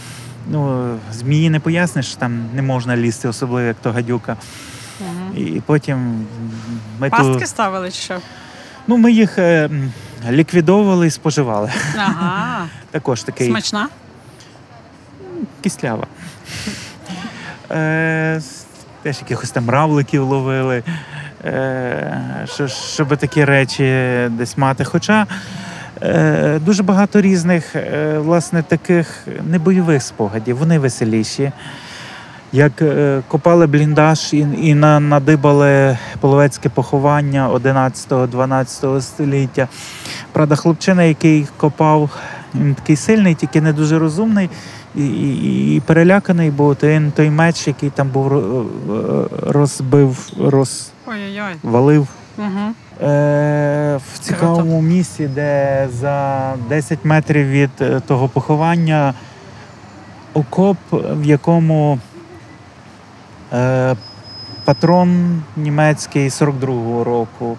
Ну, 0.50 0.90
змії 1.12 1.50
не 1.50 1.60
поясниш, 1.60 2.14
там 2.14 2.44
не 2.54 2.62
можна 2.62 2.96
лізти, 2.96 3.28
особливо 3.28 3.66
як 3.66 3.76
то 3.82 3.92
гадюка. 3.92 4.36
Угу. 5.00 5.44
І 5.44 5.62
потім 5.66 6.26
ми, 6.98 7.10
ту, 7.10 7.16
Пастки 7.16 7.46
ставили 7.46 7.90
чи 7.90 8.00
що? 8.02 8.18
ну, 8.86 8.96
ми 8.96 9.12
їх 9.12 9.38
е, 9.38 9.70
ліквідовували 10.30 11.06
і 11.06 11.10
споживали. 11.10 11.72
Ага. 11.96 12.66
Також 12.90 13.22
такий 13.22 13.48
Смачна? 13.48 13.88
Кислява. 15.62 16.06
Е, 17.70 18.40
теж 19.02 19.16
якихось 19.20 19.50
там 19.50 19.70
равликів 19.70 20.22
ловили. 20.22 20.82
е, 21.44 22.20
що- 22.54 22.68
щоб 22.68 23.16
такі 23.16 23.44
речі 23.44 23.84
десь 24.30 24.58
мати. 24.58 24.84
Хоча 24.84 25.26
е, 26.02 26.58
дуже 26.64 26.82
багато 26.82 27.20
різних, 27.20 27.76
е, 27.76 28.18
власне, 28.18 28.62
таких 28.62 29.26
небойових 29.50 30.02
спогадів, 30.02 30.56
вони 30.56 30.78
веселіші. 30.78 31.52
Як 32.52 32.82
е, 32.82 33.22
копали 33.28 33.66
бліндаж 33.66 34.34
і, 34.34 34.46
і 34.62 34.74
на, 34.74 35.00
надибали 35.00 35.98
половецьке 36.20 36.68
поховання 36.68 37.50
11-12 37.50 39.00
століття. 39.00 39.68
Правда, 40.32 40.56
хлопчина, 40.56 41.02
який 41.02 41.46
копав, 41.56 42.10
він 42.54 42.74
такий 42.74 42.96
сильний, 42.96 43.34
тільки 43.34 43.60
не 43.60 43.72
дуже 43.72 43.98
розумний 43.98 44.50
і, 44.96 45.06
і, 45.06 45.76
і 45.76 45.80
переляканий, 45.80 46.50
бо 46.50 46.74
той, 46.74 47.10
той 47.16 47.30
меч, 47.30 47.66
який 47.66 47.90
там 47.90 48.08
був 48.08 48.32
е, 48.32 48.64
розбив, 49.42 50.32
розвалив. 50.38 52.08
Угу. 52.38 52.74
Е, 53.02 54.00
в 54.14 54.18
цікавому 54.18 54.82
місці, 54.82 55.28
де 55.34 55.88
за 55.92 56.54
10 56.68 56.98
метрів 57.04 57.46
від 57.46 57.70
е, 57.80 58.00
того 58.06 58.28
поховання 58.28 59.14
окоп, 60.34 60.76
в 60.92 61.24
якому 61.24 61.98
е, 63.52 63.96
патрон 64.64 65.42
німецький 65.56 66.28
42-го 66.28 67.04
року. 67.04 67.58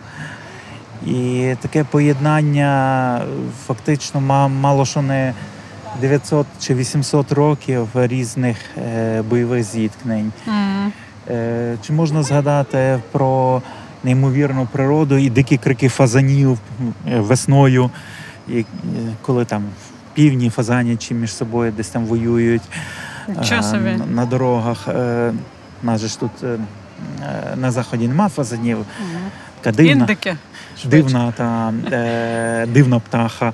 І 1.06 1.54
таке 1.62 1.84
поєднання 1.84 3.18
е, 3.18 3.26
фактично 3.66 4.22
мало 4.50 4.86
що 4.86 5.02
не 5.02 5.34
900 6.02 6.46
чи 6.60 6.76
800 6.76 7.32
років 7.32 7.88
різних 7.96 8.58
е, 8.78 9.22
бойових 9.22 9.64
зіткнень. 9.64 10.32
Е, 11.30 11.78
Чи 11.88 11.94
можна 11.94 12.24
згадати 12.24 13.00
про 13.12 13.62
неймовірну 14.04 14.68
природу 14.72 15.18
і 15.18 15.30
дикі 15.30 15.58
крики 15.58 15.90
фазанів 15.90 16.60
е, 17.08 17.20
весною, 17.20 17.90
і, 18.48 18.66
коли 19.22 19.46
там 19.46 19.64
півні 20.14 20.50
фазанячі 20.50 21.14
між 21.14 21.34
собою 21.34 21.72
десь 21.78 21.88
там 21.90 22.06
воюють 22.06 22.62
е, 23.30 23.44
на- 23.98 24.26
дорогах. 24.26 24.88
Е, 24.88 25.32
нас 25.84 26.02
же 26.02 26.08
ж 26.08 26.20
тут 26.20 26.32
на 27.56 27.72
заході 27.72 28.08
нема 28.08 28.30
фазанів. 28.30 28.78
Мгм. 28.78 29.22
Така 29.62 29.76
дивна, 29.78 29.92
Індики. 29.92 30.36
дивна, 30.86 31.32
та, 31.38 31.74
е, 31.92 32.66
дивна 32.68 33.00
птаха. 33.00 33.54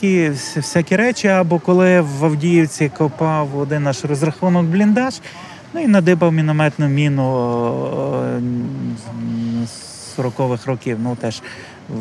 Такі 0.00 0.28
всякі 0.56 0.96
речі, 0.96 1.28
або 1.28 1.58
коли 1.58 2.00
в 2.00 2.24
Авдіївці 2.24 2.90
копав 2.98 3.58
один 3.58 3.82
наш 3.82 4.04
розрахунок 4.04 4.66
бліндаж, 4.66 5.14
ну 5.74 5.80
і 5.80 5.86
надибав 5.86 6.32
мінометну 6.32 6.88
міну 6.88 7.22
з 9.66 10.18
40-х 10.18 10.66
років, 10.66 10.98
ну 11.02 11.16
теж 11.16 11.42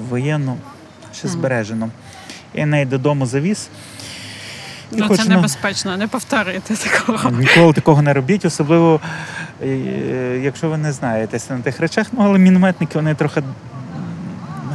воєнну, 0.10 0.58
ще 1.14 1.28
Мгм. 1.28 1.38
збережено. 1.38 1.90
І 2.54 2.66
неї 2.66 2.86
додому 2.86 3.26
завіз. 3.26 3.70
І 4.92 4.96
Ну, 4.96 5.16
це 5.18 5.24
на- 5.26 5.36
небезпечно, 5.36 5.98
не 5.98 6.08
повторюйте 6.08 6.76
такого. 6.76 7.32
Ніколи 7.32 7.74
такого 7.74 8.02
не 8.02 8.14
робіть, 8.14 8.46
особливо 8.46 9.00
е, 9.64 10.40
якщо 10.44 10.70
ви 10.70 10.78
не 10.78 10.92
знаєтеся 10.92 11.54
на 11.54 11.60
тих 11.60 11.80
речах. 11.80 12.08
Ну, 12.12 12.20
але 12.24 12.40
мінометники 12.40 12.98
вони 12.98 13.16
трохи 13.16 13.44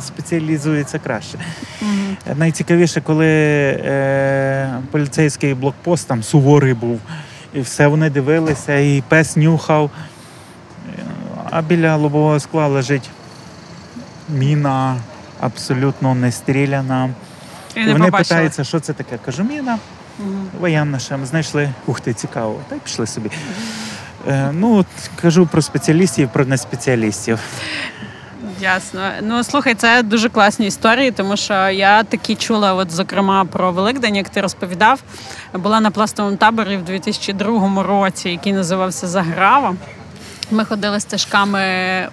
спеціалізуються 0.01 0.99
краще. 0.99 1.39
Мгм. 1.83 1.92
Найцікавіше, 2.37 3.01
коли 3.01 3.27
е, 3.27 4.71
поліцейський 4.91 5.55
блокпост 5.55 6.09
там 6.09 6.23
суворий 6.23 6.75
був, 6.75 7.01
і 7.55 7.61
все 7.61 7.87
вони 7.87 8.11
дивилися, 8.11 8.77
і 8.79 9.03
пес 9.09 9.37
нюхав. 9.37 9.91
А 11.51 11.63
біля 11.63 11.97
лобового 11.97 12.41
скла 12.41 12.67
лежить 12.67 13.11
міна, 14.29 14.97
абсолютно 15.41 16.15
не 16.15 16.33
стріляна. 16.33 17.11
І 17.77 17.81
І 17.81 17.85
не 17.85 17.93
вони 17.93 18.05
побачили. 18.05 18.25
питаються, 18.25 18.65
що 18.65 18.81
це 18.81 18.93
таке. 18.93 19.19
Кажу, 19.25 19.45
міна. 19.45 19.79
Мгм. 20.19 20.47
Воєнна 20.61 20.99
ще 20.99 21.17
ми 21.17 21.27
знайшли. 21.27 21.71
Ух 21.87 22.01
ти, 22.01 22.15
цікаво. 22.15 22.61
Та 22.69 22.75
й 22.77 22.79
пішли 22.79 23.07
собі. 23.07 23.31
Е, 24.29 24.51
ну, 24.53 24.85
кажу 25.23 25.47
про 25.47 25.63
спеціалістів, 25.63 26.29
про 26.29 26.45
неспеціалістів. 26.45 27.39
Ясно. 28.63 29.11
Ну 29.23 29.45
слухай, 29.45 29.75
це 29.75 30.03
дуже 30.03 30.29
класні 30.29 30.67
історії, 30.67 31.11
тому 31.11 31.37
що 31.37 31.55
я 31.69 32.03
такі 32.03 32.35
чула, 32.35 32.75
от 32.75 32.91
зокрема 32.91 33.45
про 33.45 33.73
Великдень, 33.73 34.17
як 34.17 34.29
ти 34.29 34.41
розповідав. 34.41 35.03
Була 35.55 35.81
на 35.81 35.91
пластовому 35.91 36.37
таборі 36.37 36.77
в 36.77 36.85
2002 36.85 37.83
році, 37.83 38.31
який 38.31 38.53
називався 38.53 39.07
Заграва. 39.07 39.75
Ми 40.51 40.65
ходили 40.65 41.01
стежками 41.01 41.63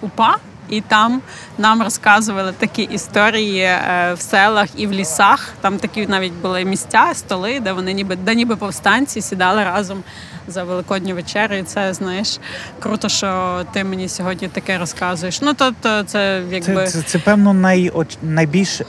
УПА. 0.00 0.36
І 0.68 0.80
там 0.80 1.22
нам 1.58 1.82
розказували 1.82 2.52
такі 2.58 2.82
історії 2.82 3.62
е, 3.62 4.14
в 4.14 4.20
селах 4.20 4.68
і 4.76 4.86
в 4.86 4.92
лісах. 4.92 5.48
Там 5.60 5.78
такі 5.78 6.06
навіть 6.06 6.32
були 6.32 6.64
місця, 6.64 7.10
столи, 7.14 7.60
де 7.60 7.72
вони 7.72 7.92
ніби 7.92 8.16
де 8.16 8.34
ніби 8.34 8.56
повстанці 8.56 9.20
сідали 9.20 9.64
разом 9.64 10.02
за 10.48 10.64
великодню 10.64 11.14
вечерю. 11.14 11.54
І 11.54 11.62
це 11.62 11.94
знаєш 11.94 12.40
круто, 12.80 13.08
що 13.08 13.60
ти 13.72 13.84
мені 13.84 14.08
сьогодні 14.08 14.48
таке 14.48 14.78
розказуєш. 14.78 15.40
Ну 15.42 15.54
тобто, 15.54 16.02
це 16.02 16.42
якби 16.50 16.86
Це, 16.86 16.90
це, 16.90 17.02
це 17.02 17.18
певно, 17.18 17.54
най, 17.54 17.92
найбільш 18.22 18.80
е, 18.80 18.84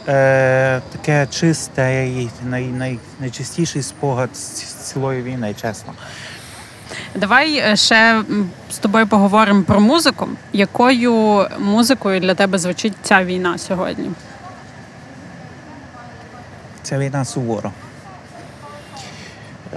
таке 0.92 1.28
чисте 1.30 2.06
і 2.08 2.30
най, 2.46 2.66
най, 2.66 3.00
найчистіший 3.20 3.82
спогад 3.82 4.36
з 4.36 4.64
цілої 4.64 5.22
війни, 5.22 5.56
чесно. 5.62 5.94
давай 7.16 7.58
е, 7.58 7.76
ще 7.76 8.24
з 8.72 8.78
тобою 8.78 9.08
поговоримо 9.08 9.64
про 9.64 9.80
музику. 9.80 10.28
Якою 10.54 11.48
музикою 11.60 12.20
для 12.20 12.36
тебе 12.36 12.58
звучить 12.58 12.94
ця 13.02 13.24
війна 13.24 13.58
сьогодні? 13.58 14.12
Ця 16.84 16.98
війна 16.98 17.26
сувора. 17.26 17.72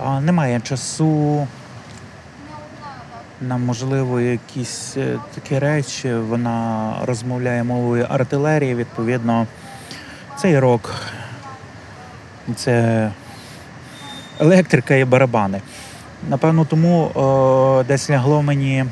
А, 0.04 0.20
немає 0.20 0.60
часу 0.60 1.46
на 3.48 3.56
можливо 3.56 4.20
якісь 4.20 4.96
е, 4.96 5.18
такі 5.34 5.58
речі. 5.58 6.14
Вона 6.14 6.94
розмовляє 7.06 7.64
мовою 7.64 8.06
артилерії, 8.08 8.74
відповідно, 8.74 9.46
це 10.38 10.50
і 10.50 10.58
рок, 10.58 10.94
це 12.56 13.10
електрика 14.40 14.94
і 14.94 15.04
барабани. 15.04 15.60
Напевно, 16.28 16.64
тому 16.64 17.10
о, 17.14 17.84
десь 17.88 18.10
лягло 18.10 18.42
мені 18.42 18.84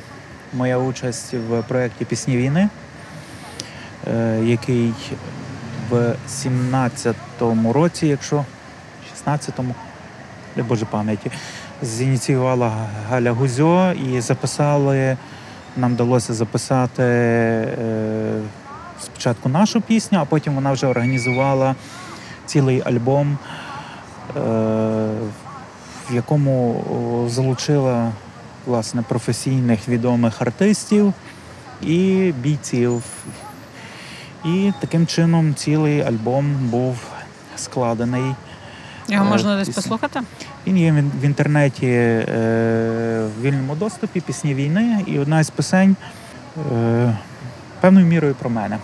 моя 0.52 0.78
участь 0.78 1.34
в 1.34 1.62
проєкті 1.62 2.04
Пісні 2.04 2.36
війни, 2.36 2.68
е, 4.06 4.40
який 4.44 4.92
в 5.90 6.14
17-му 6.28 7.72
році, 7.72 8.06
якщо 8.06 8.44
16-му, 9.26 9.74
не 10.56 10.62
боже 10.62 10.84
пам'яті, 10.84 11.30
зініціювала 11.82 12.72
Галя 13.08 13.32
Гузьо 13.32 13.92
і 13.92 14.20
записали. 14.20 15.16
Нам 15.76 15.94
вдалося 15.94 16.34
записати 16.34 17.02
е, 17.02 18.40
спочатку 19.02 19.48
нашу 19.48 19.80
пісню, 19.80 20.18
а 20.18 20.24
потім 20.24 20.54
вона 20.54 20.72
вже 20.72 20.86
організувала 20.86 21.74
цілий 22.46 22.82
альбом, 22.86 23.38
е, 24.36 24.40
в 26.10 26.14
якому 26.14 26.84
залучила 27.28 28.12
власне 28.66 29.02
професійних 29.02 29.88
відомих 29.88 30.42
артистів 30.42 31.12
і 31.82 32.32
бійців. 32.38 33.02
І 34.44 34.72
таким 34.80 35.06
чином 35.06 35.54
цілий 35.54 36.00
альбом 36.00 36.54
був 36.54 36.96
складений. 37.56 38.34
Його 39.08 39.24
Е, 39.24 39.28
можна 39.28 39.56
десь 39.56 39.68
послухати? 39.68 40.20
Він 40.66 40.78
є 40.78 40.92
в 41.20 41.24
інтернеті 41.24 41.86
е, 41.86 42.24
в 43.38 43.42
вільному 43.42 43.74
доступі, 43.74 44.20
пісні 44.20 44.54
війни, 44.54 45.04
і 45.06 45.18
одна 45.18 45.40
із 45.40 45.50
пісень 45.50 45.96
е, 46.72 47.16
певною 47.80 48.06
мірою 48.06 48.34
про 48.34 48.50
мене. 48.50 48.78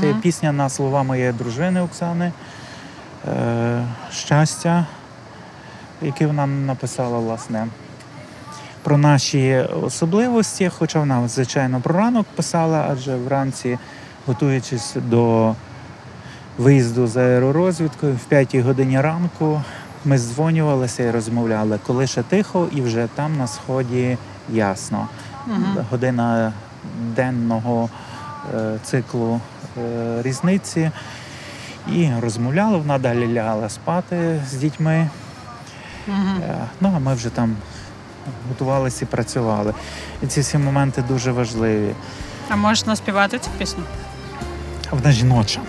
Це 0.00 0.06
Мгм. 0.06 0.20
пісня 0.20 0.52
на 0.52 0.68
слова 0.68 1.02
моєї 1.02 1.32
дружини 1.32 1.80
Оксани. 1.80 2.32
Е, 3.28 3.82
щастя, 4.12 4.86
яке 6.02 6.26
вона 6.26 6.46
написала, 6.46 7.18
власне, 7.18 7.66
про 8.82 8.98
наші 8.98 9.64
особливості. 9.82 10.68
Хоча 10.78 10.98
вона, 10.98 11.28
звичайно, 11.28 11.80
про 11.80 11.94
ранок 11.94 12.26
писала, 12.36 12.86
адже 12.90 13.16
вранці, 13.16 13.78
готуючись 14.26 14.96
до 14.96 15.54
виїзду 16.58 17.06
з 17.06 17.16
аеророзвідкою, 17.16 18.14
в 18.14 18.24
п'ятій 18.24 18.60
годині 18.60 19.00
ранку 19.00 19.62
ми 20.04 20.18
здзвонювалися 20.18 21.02
і 21.02 21.10
розмовляли, 21.10 21.78
коли 21.86 22.06
ще 22.06 22.22
тихо, 22.22 22.68
і 22.72 22.80
вже 22.82 23.08
там 23.14 23.36
на 23.36 23.46
сході 23.46 24.18
ясно. 24.52 25.08
Мгм. 25.46 25.76
Година 25.90 26.52
денного 27.16 27.88
е, 28.54 28.78
циклу 28.84 29.40
е, 29.78 30.22
різниці. 30.22 30.90
І 31.92 32.10
розмовляла, 32.20 32.78
вона 32.78 32.98
далі 32.98 33.32
лягала 33.32 33.68
спати 33.68 34.42
з 34.50 34.52
дітьми. 34.52 35.08
Е, 36.08 36.54
Ну, 36.80 36.92
а 36.96 36.98
ми 36.98 37.14
вже 37.14 37.28
там 37.28 37.56
готувалися 38.48 39.04
і 39.04 39.08
працювали. 39.08 39.74
І 40.22 40.26
ці 40.26 40.40
всі 40.40 40.58
моменти 40.58 41.04
дуже 41.08 41.32
важливі. 41.32 41.94
А 42.48 42.56
можеш 42.56 42.86
наспівати 42.86 43.38
цю 43.38 43.50
пісню? 43.58 43.82
Вона 44.90 45.12
жіноча. 45.12 45.60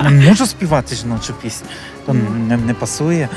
Не 0.00 0.28
можу 0.28 0.46
співати 0.46 0.94
жіночу 0.96 1.34
пісню, 1.42 1.68
то 2.06 2.14
не, 2.14 2.56
не 2.56 2.74
пасує. 2.74 3.28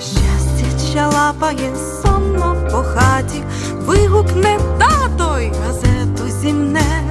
Щастя 0.00 0.92
чалапає 0.92 1.72
сонно 2.02 2.68
по 2.70 2.76
хаті, 2.78 3.42
вигукне 3.78 4.58
тато 4.78 5.38
й 5.40 5.50
газету 5.66 6.28
зімне. 6.40 7.02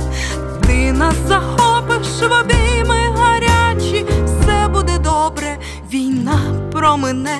Ти 0.67 0.91
нас 0.91 1.15
захопиш 1.27 2.07
в 2.21 2.41
обійми 2.41 2.99
гарячі, 3.15 4.05
все 4.25 4.67
буде 4.67 4.97
добре, 4.99 5.57
війна 5.93 6.39
промине. 6.71 7.37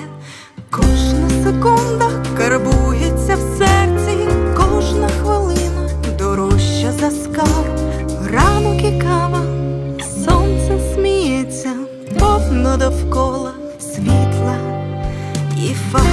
Кожна 0.70 1.30
секунда 1.44 2.10
карбується 2.38 3.36
в 3.36 3.58
серці, 3.58 4.28
кожна 4.56 5.08
хвилина 5.08 5.88
дорожча 6.18 6.92
за 7.00 7.10
скарб, 7.10 7.78
ранок 8.32 8.84
і 8.84 9.00
кава, 9.02 9.40
повно 12.64 12.76
довкола 12.76 13.52
світла 13.80 14.56
і 15.56 15.74
фарб. 15.74 16.04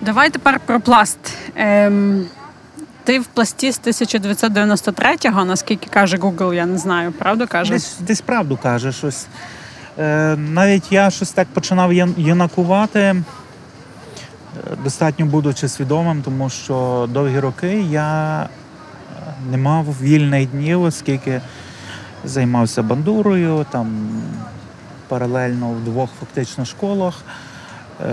Давай 0.00 0.30
тепер 0.30 0.60
про 0.66 0.80
пласт. 0.80 1.18
Ем, 1.54 2.26
ти 3.06 3.18
в 3.18 3.26
пласті 3.26 3.72
з 3.72 3.80
1993-го, 3.80 5.44
наскільки 5.44 5.90
каже 5.90 6.16
Google, 6.16 6.54
я 6.54 6.66
не 6.66 6.78
знаю, 6.78 7.12
правда 7.12 7.46
каже? 7.46 7.72
Десь, 7.72 7.96
десь 8.00 8.20
правду 8.20 8.58
каже 8.62 8.92
щось. 8.92 9.26
Е, 9.98 10.36
навіть 10.36 10.92
я 10.92 11.10
щось 11.10 11.32
так 11.32 11.48
починав 11.48 11.92
юнакувати, 12.16 13.00
е, 13.00 13.22
достатньо 14.84 15.26
будучи 15.26 15.68
свідомим, 15.68 16.22
тому 16.22 16.50
що 16.50 17.08
довгі 17.12 17.38
роки 17.38 17.80
я 17.90 18.42
е, 18.42 18.48
не 19.50 19.56
мав 19.56 19.86
вільних 20.02 20.50
днів, 20.50 20.82
оскільки 20.82 21.40
займався 22.24 22.82
бандурою, 22.82 23.66
там 23.70 24.08
паралельно 25.08 25.70
в 25.70 25.84
двох 25.84 26.10
фактично 26.20 26.64
школах. 26.64 27.14
Е, 27.14 28.06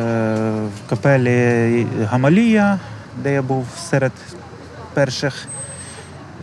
в 0.51 0.89
капелі 0.89 1.87
Гамалія, 2.03 2.79
де 3.23 3.33
я 3.33 3.41
був 3.41 3.67
серед 3.89 4.11
перших 4.93 5.45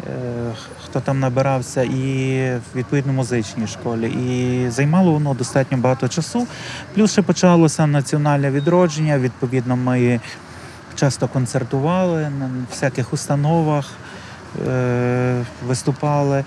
е, 0.07 0.53
хто 0.85 1.01
там 1.01 1.21
набирався, 1.21 1.83
і 1.83 2.59
відповідно 2.75 3.13
музичній 3.13 3.67
школі. 3.67 4.11
І 4.11 4.71
займало 4.71 5.13
воно 5.13 5.35
достатньо 5.35 5.79
багато 5.79 6.09
часу. 6.09 6.47
Плюс 6.95 7.13
ще 7.13 7.23
почалося 7.23 7.87
національне 7.87 8.51
відродження. 8.51 9.19
Відповідно, 9.19 9.77
ми 9.77 10.21
часто 10.97 11.29
концертували 11.29 12.31
на 12.31 12.51
всяких 12.71 13.13
установах, 13.13 13.91
е, 14.69 15.45
виступали. 15.67 16.45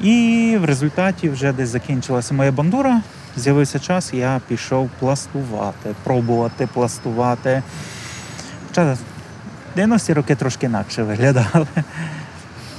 І 0.00 0.56
в 0.60 0.64
результаті 0.64 1.28
вже 1.28 1.52
десь 1.52 1.68
закінчилася 1.68 2.34
моя 2.34 2.52
бандура. 2.52 3.00
З'явився 3.36 3.78
час, 3.78 4.14
я 4.14 4.40
пішов 4.48 4.90
пластувати, 4.98 5.94
пробувати 6.04 6.68
пластувати. 6.74 7.62
Хоча 9.74 9.86
90-ті 9.86 10.12
роки 10.12 10.34
трошки 10.34 10.66
інакше 10.66 11.02
виглядали. 11.02 11.66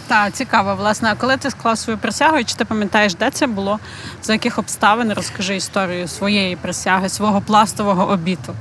Так, 0.08 0.34
цікаво, 0.34 0.76
власне. 0.76 1.12
А 1.12 1.16
коли 1.16 1.38
ти 1.38 1.50
склав 1.50 1.78
свою 1.78 2.00
присягу, 2.00 2.38
і 2.38 2.44
чи 2.44 2.56
ти 2.56 2.66
пам'ятаєш, 2.66 3.16
де 3.16 3.32
це 3.32 3.48
було? 3.48 3.80
За 4.24 4.34
яких 4.34 4.58
обставин 4.60 5.14
розкажи 5.14 5.56
історію 5.56 6.08
своєї 6.08 6.56
присяги, 6.56 7.10
свого 7.10 7.42
пластового 7.42 8.10
обіту. 8.10 8.54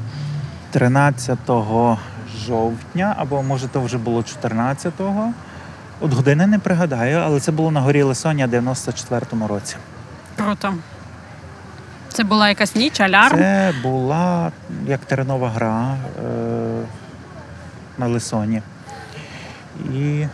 13 0.71 1.39
жовтня, 2.47 3.15
або 3.19 3.43
може 3.43 3.69
то 3.69 3.81
вже 3.81 3.99
було 3.99 4.21
14-го. 4.21 5.33
От 6.01 6.13
години 6.13 6.47
не 6.47 6.59
пригадаю, 6.59 7.19
але 7.19 7.41
це 7.41 7.53
було 7.53 7.71
на 7.71 7.81
горі 7.81 8.03
Лисоня 8.03 8.47
в 8.47 8.51
94-му 8.51 9.47
році. 9.49 9.77
Круто. 10.37 10.75
Це 12.09 12.25
була 12.25 12.49
якась 12.49 12.75
ніч, 12.75 13.01
алярм. 13.01 13.39
Це 13.39 13.75
була 13.83 14.53
як 14.87 15.01
теренова 15.01 15.49
гра 15.49 15.97
е, 16.25 16.29
на 17.99 18.07
Лисоні. 18.07 18.63
І 19.95 20.27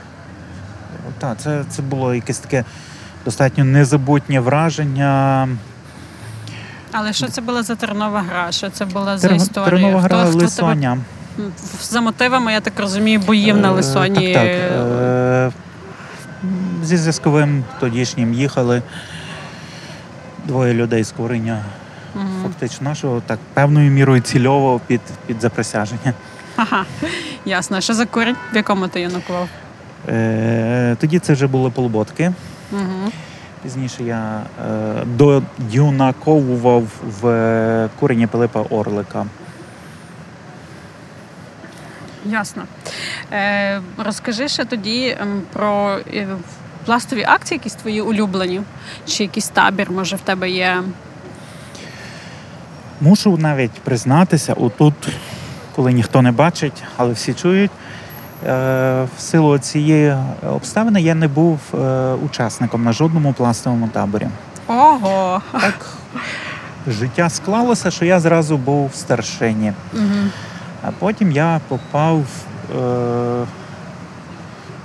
так, 1.18 1.36
це, 1.40 1.64
це 1.68 1.82
було 1.82 2.14
якесь 2.14 2.38
таке 2.38 2.64
достатньо 3.24 3.64
незабутнє 3.64 4.40
враження. 4.40 5.48
Але 6.92 7.12
що 7.12 7.26
це 7.26 7.40
була 7.40 7.62
за 7.62 7.74
тернова 7.74 8.22
гра? 8.22 8.52
Що 8.52 8.70
це 8.70 8.84
була 8.84 9.18
за 9.18 9.28
історія? 9.28 9.70
Теренова 9.70 10.00
гра 10.00 10.18
хто, 10.18 10.26
хто 10.28 10.30
тебе 10.32 10.44
Лисоня. 10.44 10.98
за 11.80 12.00
мотивами, 12.00 12.52
я 12.52 12.60
так 12.60 12.80
розумію, 12.80 13.20
боїв 13.20 13.56
на 13.56 13.68
Е, 13.68 13.70
Лисоні. 13.70 14.34
Так, 14.34 14.42
так. 14.42 14.52
Е, 14.52 15.52
Зі 16.82 16.96
зв'язковим 16.96 17.64
тодішнім 17.80 18.34
їхали 18.34 18.82
двоє 20.46 20.74
людей 20.74 21.04
з 21.04 21.12
курення. 21.12 21.62
Мгм. 22.14 22.28
Фактично 22.42 22.88
нашого 22.88 23.22
так 23.26 23.38
певною 23.54 23.90
мірою 23.90 24.20
цільово 24.20 24.80
під, 24.86 25.00
під 25.26 25.40
заприсяження. 25.40 26.12
Ага, 26.56 26.84
ясно. 27.44 27.80
Що 27.80 27.94
за 27.94 28.06
курень? 28.06 28.36
В 28.52 28.56
якому 28.56 28.88
ти 28.88 29.00
юнакував? 29.00 29.48
Е, 30.08 30.96
тоді 31.00 31.18
це 31.18 31.32
вже 31.32 31.46
були 31.46 31.70
полуботки. 31.70 32.32
Угу. 32.72 33.12
Пізніше 33.62 34.02
я 34.02 34.42
е, 34.66 35.04
доюнаковував 35.06 36.86
в 37.20 37.28
е, 37.28 37.88
курені 38.00 38.26
Пилипа 38.26 38.60
Орлика. 38.70 39.26
Ясно. 42.26 42.62
Е, 43.32 43.80
розкажи 43.98 44.48
ще 44.48 44.64
тоді 44.64 45.16
ем, 45.20 45.42
про 45.52 45.98
е, 46.14 46.26
пластові 46.84 47.24
акції, 47.28 47.58
якісь 47.58 47.74
твої 47.74 48.00
улюблені, 48.00 48.60
чи 49.06 49.22
якийсь 49.22 49.48
табір, 49.48 49.90
може, 49.90 50.16
в 50.16 50.20
тебе 50.20 50.50
є. 50.50 50.82
Мушу 53.00 53.36
навіть 53.36 53.72
признатися, 53.72 54.52
отут, 54.52 54.94
коли 55.76 55.92
ніхто 55.92 56.22
не 56.22 56.32
бачить, 56.32 56.82
але 56.96 57.12
всі 57.12 57.34
чують. 57.34 57.70
е, 58.46 59.06
В 59.16 59.20
силу 59.20 59.58
цієї 59.58 60.16
обставини 60.50 61.02
я 61.02 61.14
не 61.14 61.28
був 61.28 61.58
е, 61.74 62.12
учасником 62.12 62.84
на 62.84 62.92
жодному 62.92 63.32
пластовому 63.32 63.88
таборі. 63.88 64.26
Ого! 64.66 65.42
Так 65.52 65.86
життя 66.86 67.30
склалося, 67.30 67.90
що 67.90 68.04
я 68.04 68.20
зразу 68.20 68.56
був 68.56 68.88
в 68.88 68.94
старшині. 68.94 69.72
Угу. 69.94 70.02
А 70.82 70.90
потім 70.98 71.32
я 71.32 71.60
попав 71.68 72.20
е, 72.20 73.44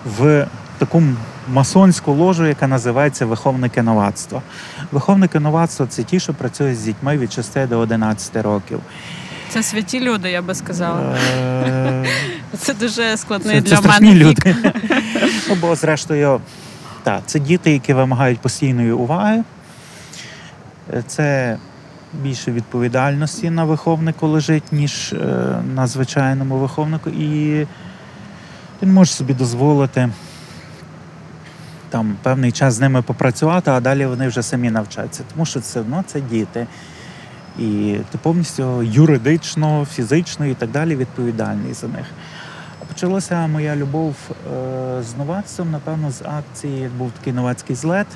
в 0.05 0.47
таку 0.77 1.03
масонську 1.53 2.11
ложу, 2.11 2.45
яка 2.45 2.67
називається 2.67 3.25
Виховники 3.25 3.81
новацтва. 3.81 4.41
Виховники 4.91 5.39
новацтва 5.39 5.85
це 5.87 6.03
ті, 6.03 6.19
що 6.19 6.33
працюють 6.33 6.77
з 6.79 6.83
дітьми 6.83 7.17
від 7.17 7.33
6 7.33 7.67
до 7.67 7.79
11 7.79 8.35
років. 8.35 8.79
Це 9.49 9.63
святі 9.63 9.99
люди, 9.99 10.31
я 10.31 10.41
би 10.41 10.55
сказала. 10.55 11.17
Е, 11.37 12.05
Це 12.57 12.73
дуже 12.73 13.17
складний 13.17 13.55
Це, 13.55 13.61
для 13.61 13.77
це 13.77 13.87
мене. 13.87 14.15
люди. 14.15 14.55
ну, 15.49 15.55
бо, 15.61 15.75
зрештою, 15.75 16.41
так, 17.03 17.21
це 17.25 17.39
діти, 17.39 17.71
які 17.71 17.93
вимагають 17.93 18.39
постійної 18.39 18.91
уваги. 18.91 19.43
Це 21.07 21.57
більше 22.13 22.51
відповідальності 22.51 23.49
на 23.49 23.63
виховнику 23.63 24.27
лежить, 24.27 24.71
ніж 24.71 25.13
е, 25.13 25.17
на 25.75 25.87
звичайному 25.87 26.57
виховнику. 26.57 27.09
І 27.09 27.65
він 28.81 28.93
може 28.93 29.11
собі 29.11 29.33
дозволити 29.33 30.09
там 31.89 32.15
певний 32.23 32.51
час 32.51 32.73
з 32.73 32.79
ними 32.79 33.01
попрацювати, 33.01 33.71
а 33.71 33.79
далі 33.79 34.05
вони 34.05 34.27
вже 34.27 34.43
самі 34.43 34.71
навчаться. 34.71 35.23
Тому 35.33 35.45
що 35.45 35.59
все 35.59 35.79
одно 35.79 36.03
це 36.07 36.21
діти. 36.21 36.67
І 37.59 37.97
ти 38.11 38.17
повністю 38.17 38.83
юридично, 38.83 39.87
фізично 39.91 40.45
і 40.45 40.53
так 40.53 40.71
далі 40.71 40.95
відповідальний 40.95 41.73
за 41.73 41.87
них. 41.87 42.05
Почалася 42.87 43.47
моя 43.47 43.75
любов 43.75 44.15
е, 44.29 45.03
з 45.03 45.17
новацтвом, 45.17 45.71
напевно, 45.71 46.11
з 46.11 46.21
акції 46.21 46.89
був 46.97 47.11
такий 47.11 47.33
новацький 47.33 47.75
злет. 47.75 48.07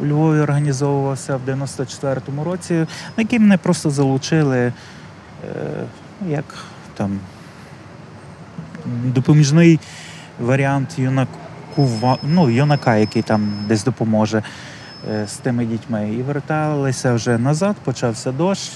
У 0.00 0.06
Львові 0.06 0.40
організовувався 0.40 1.36
в 1.36 1.48
94-му 1.48 2.44
році, 2.44 2.74
на 2.74 2.86
який 3.22 3.38
мене 3.38 3.56
просто 3.56 3.90
залучили 3.90 4.58
е, 4.58 4.72
як 6.28 6.44
там 6.94 7.18
допоміжний 9.04 9.80
варіант 10.40 10.98
юнакува, 10.98 12.18
ну, 12.22 12.50
юнака, 12.50 12.96
який 12.96 13.22
там 13.22 13.52
десь 13.68 13.84
допоможе 13.84 14.42
з 15.26 15.32
тими 15.32 15.64
дітьми. 15.64 16.10
І 16.12 16.22
верталися 16.22 17.14
вже 17.14 17.38
назад, 17.38 17.76
почався 17.84 18.32
дощ. 18.32 18.70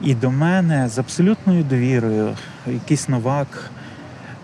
І 0.00 0.14
до 0.14 0.30
мене 0.30 0.88
з 0.88 0.98
абсолютною 0.98 1.64
довірою 1.64 2.36
якийсь 2.66 3.08
новак 3.08 3.70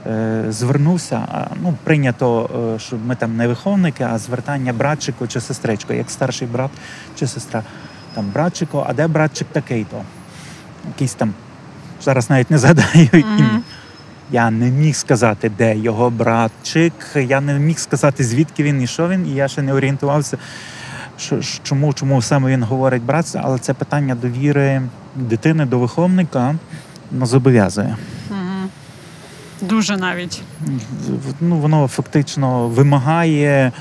е, 0.07 0.45
звернувся. 0.49 1.49
Ну, 1.63 1.75
прийнято, 1.85 2.51
е, 2.77 2.79
що 2.79 2.97
ми 2.97 3.17
там 3.17 3.37
не 3.37 3.49
виховники, 3.49 4.05
а 4.05 4.19
звертання 4.19 4.73
братчику 4.73 5.27
чи 5.27 5.41
сестричко, 5.41 5.93
як 5.93 6.11
старший 6.11 6.49
брат 6.49 6.71
чи 7.19 7.27
сестра. 7.27 7.63
Там 8.15 8.31
братчико, 8.35 8.87
а 8.89 8.93
де 8.93 9.07
братчик 9.07 9.49
такий-то? 9.53 10.03
Якийсь 10.89 11.15
там. 11.15 11.35
Зараз 12.03 12.31
навіть 12.31 12.51
не 12.51 12.59
згадаю 12.59 13.09
ім'я. 13.13 13.61
Я 14.31 14.51
не 14.51 14.71
міг 14.71 14.97
сказати, 14.97 15.51
де 15.59 15.77
його 15.77 16.11
братчик. 16.11 16.93
Я 17.15 17.41
не 17.41 17.59
міг 17.59 17.79
сказати, 17.79 18.25
звідки 18.25 18.63
він 18.63 18.83
і 18.83 18.87
що 18.87 19.09
він, 19.09 19.27
і 19.27 19.35
я 19.35 19.49
ще 19.49 19.63
не 19.63 19.73
орієнтувався, 19.73 20.39
що, 21.19 21.41
чому, 21.63 21.93
чому 21.93 22.23
саме 22.23 22.51
він 22.51 22.63
говорить 22.63 23.03
братство, 23.03 23.41
але 23.45 23.59
це 23.59 23.75
питання 23.75 24.15
довіри 24.15 24.83
дитини 25.17 25.67
до 25.67 25.79
виховника 25.79 26.55
ну, 27.11 27.27
зобов'язує. 27.27 27.97
Дуже 29.61 29.97
навіть. 29.97 30.43
Ну, 31.41 31.57
воно 31.57 31.89
фактично 31.89 32.69
вимагає 32.69 33.73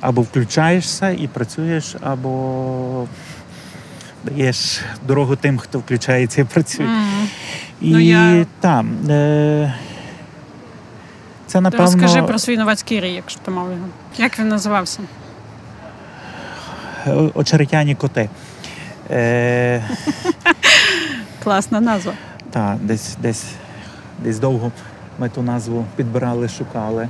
або 0.00 0.22
включаєшся 0.22 1.10
і 1.10 1.28
працюєш, 1.28 1.96
або 2.02 3.06
даєш 4.24 4.80
дорогу 5.06 5.36
тим, 5.36 5.58
хто 5.58 5.78
включається 5.78 6.40
і 6.40 6.44
працює. 6.44 6.86
Мгм. 6.86 7.28
І 7.80 7.90
Ну, 7.90 7.98
я- 7.98 8.46
там. 8.60 9.10
Е- 9.10 9.74
це 11.46 11.60
напевно. 11.60 11.86
Розкажи 11.86 12.22
про 12.22 12.38
свій 12.38 12.56
новацький 12.56 13.00
рій, 13.00 13.12
якщо 13.12 13.40
ти 13.44 13.50
мав 13.50 13.70
його. 13.70 13.86
Як 14.18 14.38
він 14.38 14.48
називався? 14.48 15.00
Очеретяні 17.34 17.94
коти. 17.94 18.28
Е, 19.10 19.82
Класна 21.42 21.80
назва. 21.80 22.12
та, 22.50 22.76
десь, 22.82 23.16
десь, 23.22 23.44
десь 24.18 24.38
довго 24.38 24.72
ми 25.18 25.28
ту 25.28 25.42
назву 25.42 25.84
підбирали, 25.96 26.48
шукали. 26.48 27.08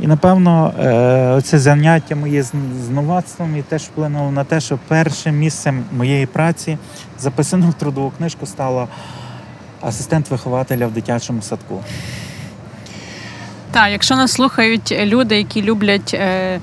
І 0.00 0.06
напевно, 0.06 0.72
е, 0.78 1.42
це 1.42 1.58
заняття 1.58 2.16
моє 2.16 2.42
з, 2.42 2.52
новацтвом 2.90 3.56
і 3.56 3.62
теж 3.62 3.82
вплинуло 3.82 4.30
на 4.30 4.44
те, 4.44 4.60
що 4.60 4.78
першим 4.88 5.38
місцем 5.38 5.84
моєї 5.92 6.26
праці 6.26 6.78
записано 7.18 7.70
в 7.70 7.74
трудову 7.74 8.12
книжку 8.18 8.46
стала 8.46 8.88
асистент 9.80 10.30
вихователя 10.30 10.86
в 10.86 10.92
дитячому 10.92 11.42
садку. 11.42 11.82
Так, 13.70 13.90
якщо 13.90 14.16
нас 14.16 14.32
слухають 14.32 14.92
люди, 15.00 15.36
які 15.36 15.62
люблять 15.62 16.14
е, 16.14 16.60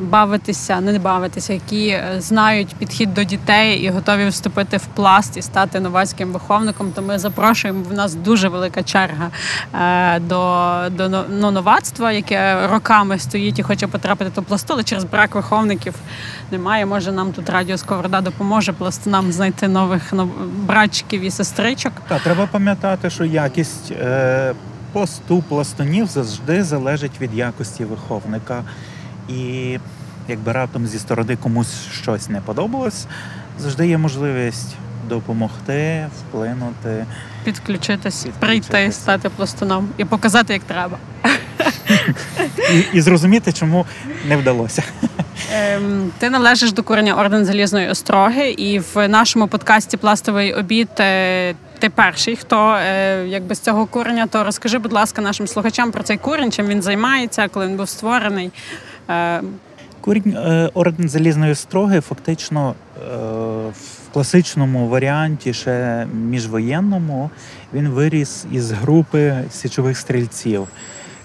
бавитися, 0.00 0.80
не 0.80 0.98
бавитися, 0.98 1.52
які 1.52 1.88
е, 1.88 2.14
знають 2.18 2.74
підхід 2.78 3.14
до 3.14 3.24
дітей 3.24 3.78
і 3.78 3.90
готові 3.90 4.28
вступити 4.28 4.76
в 4.76 4.86
пласт 4.86 5.36
і 5.36 5.42
стати 5.42 5.80
новацьким 5.80 6.32
виховником, 6.32 6.92
то 6.92 7.02
ми 7.02 7.18
запрошуємо. 7.18 7.82
В 7.90 7.92
нас 7.92 8.14
дуже 8.14 8.48
велика 8.48 8.82
черга 8.82 9.30
е, 9.74 10.20
до, 10.20 10.76
до 10.90 11.24
ну, 11.30 11.50
новацтва, 11.50 12.12
яке 12.12 12.66
роками 12.66 13.18
стоїть 13.18 13.58
і 13.58 13.62
хоче 13.62 13.86
потрапити 13.86 14.30
до 14.34 14.42
пласту, 14.42 14.72
але 14.72 14.82
через 14.82 15.04
брак 15.04 15.34
виховників 15.34 15.94
немає. 16.50 16.86
Може, 16.86 17.12
нам 17.12 17.32
тут 17.32 17.50
радіо 17.50 17.78
Сковорода 17.78 18.20
допоможе 18.20 18.72
пластунам 18.72 19.32
знайти 19.32 19.68
нових 19.68 20.12
нов... 20.12 20.28
братчиків 20.66 21.22
і 21.22 21.30
сестричок. 21.30 21.92
Так, 22.08 22.22
треба 22.22 22.46
пам'ятати, 22.46 23.10
що 23.10 23.24
якість 23.24 23.92
е, 23.92 24.54
посту 24.92 25.44
пластунів 25.48 26.06
завжди 26.06 26.64
залежить 26.64 27.20
від 27.20 27.34
якості 27.34 27.84
виховника. 27.84 28.64
І 29.28 29.78
якби 30.28 30.52
раптом 30.52 30.86
зі 30.86 30.98
сторони 30.98 31.36
комусь 31.36 31.74
щось 32.02 32.28
не 32.28 32.40
подобалось, 32.40 33.06
завжди 33.58 33.88
є 33.88 33.98
можливість 33.98 34.74
допомогти, 35.08 36.06
вплинути. 36.20 37.06
Підключитись, 37.44 38.24
Підключитись. 38.24 38.66
прийти, 38.68 38.92
стати 38.92 39.28
пластуном 39.28 39.88
і 39.96 40.04
показати, 40.04 40.52
як 40.52 40.62
треба. 40.62 40.98
І, 42.74 42.84
і 42.92 43.00
зрозуміти, 43.00 43.52
чому 43.52 43.86
не 44.28 44.36
вдалося. 44.36 44.82
Ем, 45.52 46.10
ти 46.18 46.30
належиш 46.30 46.72
до 46.72 46.82
курення 46.82 47.14
орден 47.14 47.44
залізної 47.44 47.88
остроги, 47.88 48.50
і 48.50 48.78
в 48.94 49.08
нашому 49.08 49.48
подкасті 49.48 49.96
Пластовий 49.96 50.54
обід. 50.54 50.88
е, 51.00 51.54
Ти 51.78 51.90
перший, 51.90 52.36
хто 52.36 52.70
е, 52.74 53.24
якби 53.28 53.54
з 53.54 53.60
цього 53.60 53.86
курення, 53.86 54.26
то 54.26 54.44
розкажи, 54.44 54.78
будь 54.78 54.92
ласка, 54.92 55.22
нашим 55.22 55.46
слухачам 55.46 55.92
про 55.92 56.02
цей 56.02 56.16
курень, 56.16 56.52
чим 56.52 56.66
він 56.66 56.82
займається, 56.82 57.48
коли 57.48 57.66
він 57.66 57.76
був 57.76 57.88
створений. 57.88 58.50
Курінь 60.06 60.36
е, 60.36 60.70
орден 60.74 61.08
залізної 61.08 61.54
строги 61.54 62.00
фактично 62.00 62.74
е, 62.74 63.00
в 63.72 64.12
класичному 64.12 64.88
варіанті, 64.88 65.54
ще 65.54 66.06
міжвоєнному, 66.14 67.30
він 67.74 67.88
виріс 67.88 68.44
із 68.52 68.70
групи 68.70 69.44
січових 69.50 69.98
стрільців, 69.98 70.68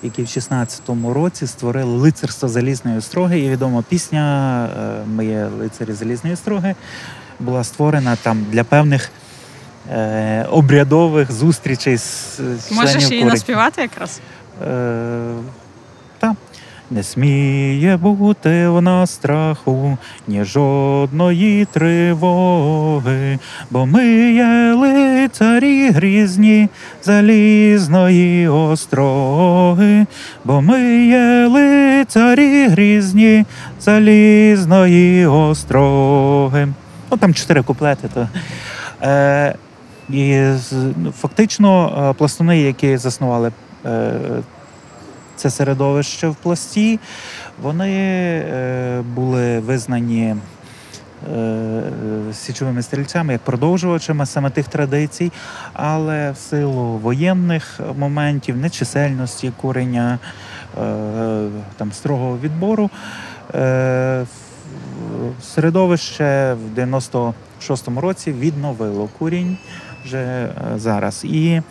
які 0.03 0.21
в 0.21 0.25
16-му 0.25 1.13
році 1.13 1.47
створили 1.47 1.97
лицарство 1.97 2.49
залізної 2.49 2.97
остроги. 2.97 3.39
І 3.39 3.49
відома 3.49 3.83
пісня 3.89 4.65
е, 4.65 5.05
Ми 5.07 5.25
є 5.25 5.45
лицарі 5.59 5.93
залізної 5.93 6.33
остроги 6.33 6.75
була 7.39 7.63
створена 7.63 8.15
там 8.15 8.45
для 8.51 8.63
певних 8.63 9.11
обрядових 10.49 11.31
зустрічей 11.31 11.97
з, 11.97 12.03
з 12.37 12.71
можеш 12.71 12.91
членів 12.91 13.11
її 13.11 13.23
наспівати 13.23 13.81
якраз? 13.81 14.21
Не 16.91 17.03
сміє 17.03 17.97
бути 17.97 18.67
в 18.67 18.81
нас 18.81 19.11
страху, 19.11 19.97
ні 20.27 20.43
жодної 20.43 21.65
тривоги, 21.65 23.39
бо 23.69 23.85
ми 23.85 24.05
є 24.31 24.73
лицарі 24.73 25.89
грізні 25.89 26.69
залізної 27.03 28.47
остроги, 28.47 30.05
бо 30.45 30.61
ми 30.61 31.05
є 31.05 31.47
лицарі 31.47 32.67
грізні 32.67 33.45
залізної 33.79 35.25
остроги. 35.25 36.67
Ну 37.11 37.17
там 37.17 37.33
чотири 37.33 37.63
куплети. 37.63 38.09
То. 38.13 38.27
Е, 39.03 39.55
і 40.09 40.41
ну, 40.97 41.11
фактично 41.11 41.93
е, 42.09 42.13
пластуни, 42.17 42.61
які 42.61 42.97
заснували 42.97 43.51
е, 43.85 44.11
це 45.41 45.49
середовище 45.49 46.27
в 46.27 46.35
пласті, 46.35 46.99
вони 47.61 47.91
е, 47.91 49.01
були 49.01 49.59
визнані 49.59 50.35
е, 51.35 51.83
січовими 52.33 52.81
стрільцями 52.81 53.33
як 53.33 53.41
продовжувачами 53.41 54.25
саме 54.25 54.49
тих 54.49 54.67
традицій, 54.67 55.31
але 55.73 56.31
в 56.31 56.37
силу 56.37 56.83
воєнних 56.97 57.79
моментів, 57.97 58.57
нечисельності 58.57 59.51
курення, 59.61 60.19
е, 60.77 61.47
там 61.77 61.91
строгого 61.91 62.37
відбору. 62.37 62.89
Середовище 65.41 66.53
в 66.53 66.79
96-му 66.79 68.01
році 68.01 68.31
відновило 68.31 69.09
курінь 69.19 69.57
вже 70.05 70.49
зараз. 70.75 71.25
І 71.25 71.61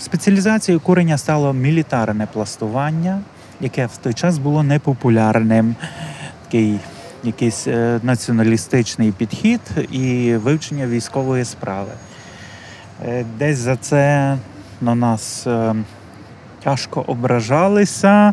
спеціалізацією 0.00 0.80
курення 0.80 1.18
стало 1.18 1.52
мілітарне 1.52 2.28
пластування, 2.32 3.20
яке 3.60 3.86
в 3.86 3.96
той 3.96 4.12
час 4.14 4.38
було 4.38 4.62
непопулярним. 4.62 5.74
Такий 6.44 6.78
якийсь 7.24 7.66
е, 7.66 8.00
націоналістичний 8.02 9.12
підхід 9.12 9.60
і 9.92 10.34
вивчення 10.36 10.86
військової 10.86 11.44
справи. 11.44 11.90
Е, 13.06 13.24
Десь 13.38 13.58
за 13.58 13.76
це 13.76 14.36
на 14.80 14.94
нас 14.94 15.46
е, 15.46 15.74
тяжко 16.64 17.04
ображалися, 17.06 18.32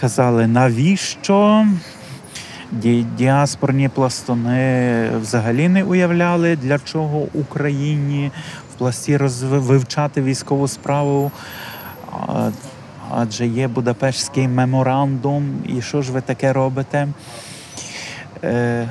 казали, 0.00 0.46
навіщо? 0.46 1.66
Ді- 2.82 3.06
Діаспорні 3.16 3.88
пластуни 3.88 5.08
взагалі 5.20 5.68
не 5.68 5.84
уявляли, 5.84 6.56
для 6.56 6.78
чого 6.78 7.18
Україні 7.34 8.30
пласті 8.74 9.16
вивчати 9.16 10.22
військову 10.22 10.68
справу. 10.68 11.30
Адже 13.10 13.46
є 13.46 13.68
Будапештський 13.68 14.48
меморандум, 14.48 15.44
і 15.68 15.82
що 15.82 16.02
ж 16.02 16.12
ви 16.12 16.20
таке 16.20 16.52
робите? 16.52 17.08
Е, 18.44 18.88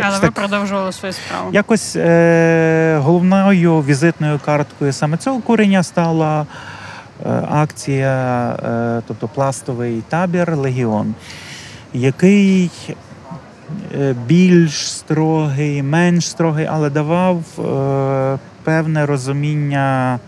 Але 0.00 0.14
ви 0.14 0.20
так- 0.20 0.32
продовжували 0.32 0.92
свою 0.92 1.12
справу. 1.12 1.50
Якось 1.52 1.96
е, 1.96 3.00
головною 3.02 3.82
візитною 3.82 4.38
карткою 4.44 4.92
саме 4.92 5.16
цього 5.16 5.40
курення 5.40 5.82
стала 5.82 6.46
е, 7.26 7.42
акція, 7.50 8.50
е, 8.98 9.02
тобто 9.08 9.28
пластовий 9.28 10.02
табір 10.08 10.56
Легіон, 10.56 11.14
який 11.92 12.70
е, 13.94 14.14
більш 14.26 14.92
строгий, 14.92 15.82
менш 15.82 16.30
строгий, 16.30 16.66
але 16.70 16.90
давав 16.90 17.36
е, 17.58 18.38
певне 18.68 19.06
розуміння 19.06 20.18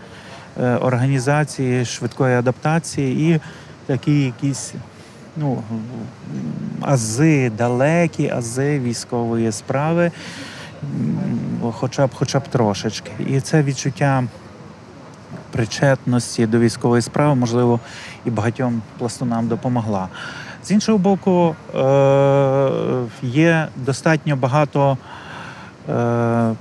е, 0.61 0.75
організації 0.75 1.85
швидкої 1.85 2.35
адаптації 2.35 3.33
і 3.33 3.39
такі 3.85 4.21
якісь. 4.21 4.73
Ну, 5.37 5.63
ази, 6.81 7.49
далекі 7.49 8.29
ази 8.29 8.79
військової 8.79 9.51
справи, 9.51 10.11
хоча 11.71 12.07
б, 12.07 12.09
хоча 12.13 12.39
б 12.39 12.47
трошечки. 12.47 13.11
І 13.29 13.39
це 13.41 13.63
відчуття 13.63 14.23
причетності 15.51 16.45
до 16.45 16.59
військової 16.59 17.01
справи, 17.01 17.35
можливо, 17.35 17.79
і 18.25 18.29
багатьом 18.29 18.81
пластунам 18.97 19.47
допомогла. 19.47 20.07
З 20.63 20.71
іншого 20.71 20.97
боку, 20.97 21.55
е, 21.75 22.69
є 23.21 23.67
достатньо 23.75 24.35
багато 24.35 24.97
е, 25.89 26.53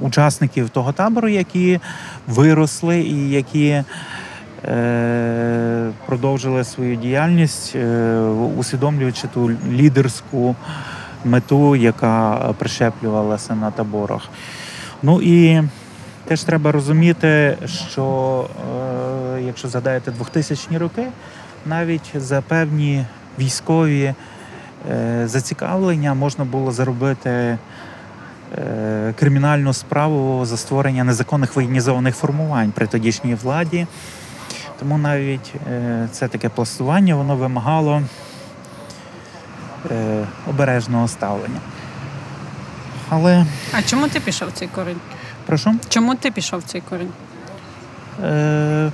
учасників 0.00 0.70
того 0.70 0.92
табору, 0.92 1.28
які 1.28 1.80
виросли 2.26 3.00
і 3.00 3.30
які 3.30 3.82
е, 4.64 5.90
продовжили 6.06 6.64
свою 6.64 6.96
діяльність, 6.96 7.76
усвідомлюючи 8.56 9.28
ту 9.34 9.50
лідерську 9.70 10.56
мету, 11.24 11.76
яка 11.76 12.36
прищеплювалася 12.58 13.54
на 13.54 13.70
таборах. 13.70 14.28
Ну 15.02 15.22
і 15.22 15.62
теж 16.24 16.42
треба 16.42 16.72
розуміти, 16.72 17.58
що 17.90 18.46
якщо 19.46 19.68
згадаєте 19.68 20.10
2000-ні 20.10 20.78
роки 20.78 21.06
навіть 21.66 22.10
за 22.14 22.40
певні 22.40 23.04
військові 23.38 24.14
е, 24.90 25.22
зацікавлення 25.28 26.14
можна 26.14 26.44
було 26.44 26.72
заробити 26.72 27.30
е, 27.30 27.58
кримінальну 29.14 29.72
справу 29.72 30.46
за 30.46 30.56
створення 30.56 31.04
незаконних 31.04 31.56
воєнізованих 31.56 32.16
формувань 32.16 32.72
при 32.72 32.86
тодішній 32.86 33.34
владі. 33.34 33.86
Тому 34.78 34.98
навіть 34.98 35.52
е, 35.70 36.08
це 36.12 36.28
таке 36.28 36.48
пластування 36.48 37.14
воно 37.14 37.36
вимагало 37.36 38.02
обережного 40.48 41.08
ставлення. 41.08 41.60
Але... 43.08 43.46
А 43.72 43.82
чому 43.82 44.08
ти 44.08 44.20
пішов 44.20 44.48
в 44.48 44.52
цей 44.52 44.68
корінь? 44.68 45.00
Прошу? 45.46 45.74
Чому 45.88 46.14
ти 46.14 46.30
пішов 46.30 46.60
в 46.60 46.62
цей 46.62 46.80
корінь? 46.80 47.12
Е, 48.24 48.90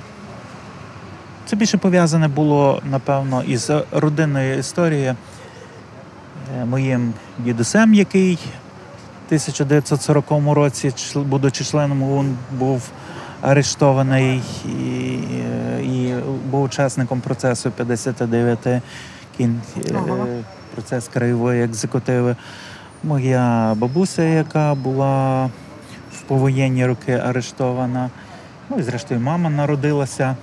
це 1.45 1.55
більше 1.55 1.77
пов'язане 1.77 2.27
було, 2.27 2.81
напевно, 2.91 3.43
із 3.43 3.71
родинною 3.91 4.59
історією 4.59 5.15
е, 6.57 6.65
моїм 6.65 7.13
дідусем, 7.37 7.93
який 7.93 8.39
1940 9.25 10.25
році, 10.55 10.93
будучи 11.15 11.63
членом 11.63 12.03
ОУН, 12.03 12.37
був 12.59 12.89
арештований 13.41 14.41
і 14.65 15.19
і 15.83 16.13
був 16.51 16.63
учасником 16.63 17.21
процесу 17.21 17.71
59 17.71 18.81
кін, 19.37 19.61
е, 19.77 19.95
ага. 19.95 20.25
процес 20.73 21.07
краєвої 21.07 21.63
екзекутиви. 21.63 22.35
Моя 23.03 23.75
бабуся, 23.77 24.23
яка 24.23 24.75
була 24.75 25.45
в 26.13 26.21
повоєнні 26.27 26.85
роки 26.85 27.11
арештована. 27.11 28.09
Ну 28.69 28.77
і 28.77 28.83
зрештою 28.83 29.19
мама 29.19 29.49
народилася 29.49 30.35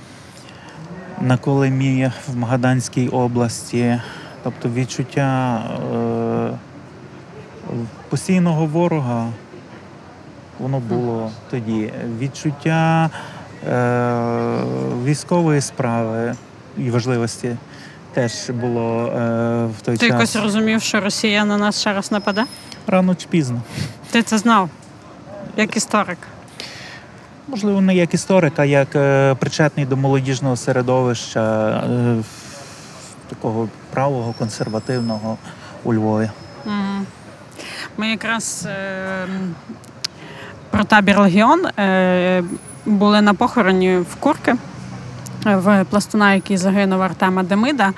на 1.21 1.37
Колемі 1.37 2.11
в 2.29 2.37
Магаданській 2.37 3.09
області. 3.09 4.01
Тобто 4.43 4.69
відчуття 4.69 5.63
е, 5.95 6.72
постійного 8.09 8.67
ворога 8.67 9.29
воно 10.59 10.81
було 10.81 11.31
тоді. 11.51 11.93
Відчуття 12.19 13.11
е, 13.69 14.57
військової 15.05 15.61
справи 15.61 16.35
і 16.79 16.91
важливості 16.91 17.57
теж 18.13 18.51
було 18.51 19.07
е, 19.07 19.67
в 19.67 19.81
той 19.83 19.97
Ти 19.97 19.99
час. 19.99 19.99
Ти 19.99 20.07
якось 20.07 20.37
розумів, 20.37 20.83
що 20.83 21.01
Росія 21.01 21.45
на 21.45 21.59
нас 21.59 21.81
ще 21.81 21.93
раз 21.93 22.13
нападе? 22.13 22.45
Рано 22.87 23.15
чи 23.15 23.27
пізно. 23.29 23.63
Ти 24.11 24.23
це 24.23 24.39
знав, 24.39 24.71
як 25.57 25.77
історик 25.77 26.19
можливо, 27.53 27.81
не 27.81 27.95
як 27.95 28.15
історик, 28.15 28.59
а 28.59 28.65
як 28.65 28.97
е, 28.97 29.35
причетний 29.35 29.87
до 29.87 29.97
молодіжного 29.97 30.57
середовища 30.57 31.69
е, 31.71 32.23
такого 33.29 33.69
правого, 33.91 34.35
консервативного 34.39 35.39
у 35.85 35.95
Львові. 35.95 36.31
Ми 37.97 38.09
якраз 38.09 38.69
е, 38.71 39.27
про 40.71 40.85
табір 40.85 41.21
Легіон 41.21 41.67
е, 41.67 42.45
були 42.87 43.21
на 43.21 43.35
похороні 43.35 43.97
в 43.97 44.15
Курки. 44.15 44.55
В 45.45 45.85
пластуна, 45.85 46.35
який 46.35 46.57
загинув 46.57 47.03
Артема 47.03 47.43
Демида, 47.43 47.93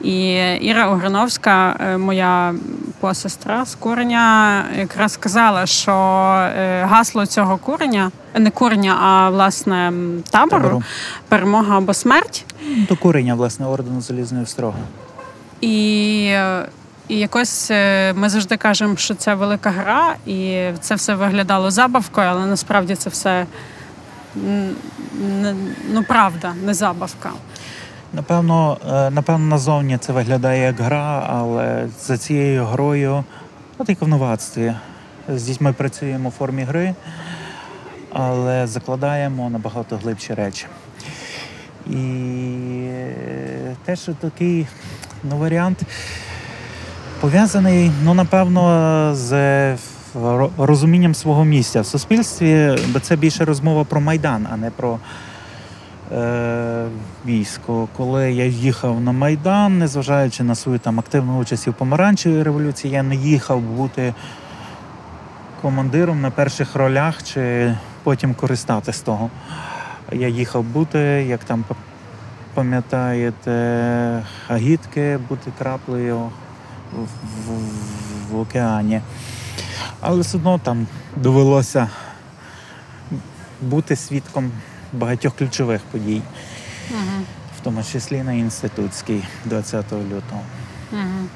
і 0.00 0.32
Іра 0.60 0.88
Огриновська, 0.88 1.76
е, 1.80 1.98
моя 1.98 2.54
посестра 3.00 3.64
з 3.64 3.74
куреня, 3.74 4.64
якраз 4.78 5.12
сказала, 5.12 5.66
що 5.66 5.92
гасло 6.82 7.26
цього 7.26 7.56
куреня 7.56 8.10
не 8.34 8.50
курення, 8.50 8.96
а 9.00 9.30
власне 9.30 9.92
табору, 10.30 10.62
табору. 10.62 10.82
перемога 11.28 11.78
або 11.78 11.94
смерть. 11.94 12.44
До 12.88 12.96
курення, 12.96 13.34
власне, 13.34 13.66
ордену 13.66 14.00
залізної 14.00 14.46
строги. 14.46 14.78
І 15.60 16.36
і 17.08 17.18
якось 17.18 17.70
е, 17.70 18.12
ми 18.12 18.28
завжди 18.28 18.56
кажемо, 18.56 18.96
що 18.96 19.14
це 19.14 19.34
велика 19.34 19.70
гра, 19.70 20.16
і 20.26 20.68
це 20.80 20.94
все 20.94 21.14
виглядало 21.14 21.70
забавкою, 21.70 22.26
але 22.26 22.46
насправді 22.46 22.94
це 22.94 23.10
все 23.10 23.46
ну 25.92 26.04
правда, 26.08 26.54
не 26.64 26.74
забавка. 26.74 27.30
Напевно, 28.12 28.78
е, 28.90 29.10
напевно, 29.10 29.46
назовні 29.46 29.98
це 29.98 30.12
виглядає 30.12 30.62
як 30.62 30.80
гра, 30.80 31.26
але 31.30 31.88
за 32.00 32.18
цією 32.18 32.64
грою, 32.64 33.24
от 33.78 33.88
як 33.88 34.02
в 34.02 34.08
новацтві. 34.08 34.74
З 35.28 35.42
дітьми 35.42 35.72
працюємо 35.72 36.28
в 36.28 36.32
формі 36.32 36.62
гри 36.62 36.94
але 38.14 38.66
закладаємо 38.66 39.50
набагато 39.50 39.96
глибші 39.96 40.34
речі. 40.34 40.66
І 41.86 42.00
теж 43.84 44.10
такий 44.20 44.66
ну, 45.22 45.36
варіант 45.36 45.82
пов'язаний, 47.24 47.90
ну, 48.02 48.14
напевно, 48.14 49.10
з 49.14 49.76
розумінням 50.58 51.14
свого 51.14 51.44
місця 51.44 51.80
в 51.80 51.86
суспільстві, 51.86 52.76
бо 52.92 53.00
це 53.00 53.16
більше 53.16 53.44
розмова 53.44 53.84
про 53.84 54.00
Майдан, 54.00 54.46
а 54.52 54.56
не 54.56 54.70
про 54.70 54.98
е, 56.12 56.86
військо. 57.26 57.88
Коли 57.96 58.32
я 58.32 58.44
їхав 58.44 59.00
на 59.00 59.12
Майдан, 59.12 59.78
незважаючи 59.78 60.42
на 60.42 60.54
свою 60.54 60.78
там 60.78 60.98
активну 60.98 61.38
участь 61.38 61.68
у 61.68 61.72
помаранчевій 61.72 62.42
революції, 62.42 62.94
я 62.94 63.02
не 63.02 63.16
їхав 63.16 63.60
бути 63.60 64.14
командиром 65.62 66.20
на 66.20 66.30
перших 66.30 66.76
ролях 66.76 67.22
чи 67.22 67.74
потім 68.02 68.34
користатись 68.34 69.00
того. 69.00 69.30
Я 70.12 70.28
їхав 70.28 70.62
бути, 70.62 70.98
як 71.28 71.44
там 71.44 71.64
пам'ятаєте, 72.54 74.22
агітки, 74.48 75.18
бути 75.28 75.52
краплею 75.58 76.30
в, 76.94 77.06
в, 77.46 78.32
в 78.32 78.40
океані. 78.40 79.00
Але 80.00 80.20
все 80.20 80.36
одно 80.36 80.58
там 80.58 80.86
довелося 81.16 81.90
бути 83.60 83.96
свідком 83.96 84.50
багатьох 84.92 85.36
ключових 85.36 85.80
подій, 85.90 86.22
угу. 86.90 87.24
в 87.60 87.64
тому 87.64 87.82
числі 87.82 88.22
на 88.22 88.32
інститутській 88.32 89.22
20 89.44 89.92
лютого. 89.92 90.40
Угу. 90.92 91.28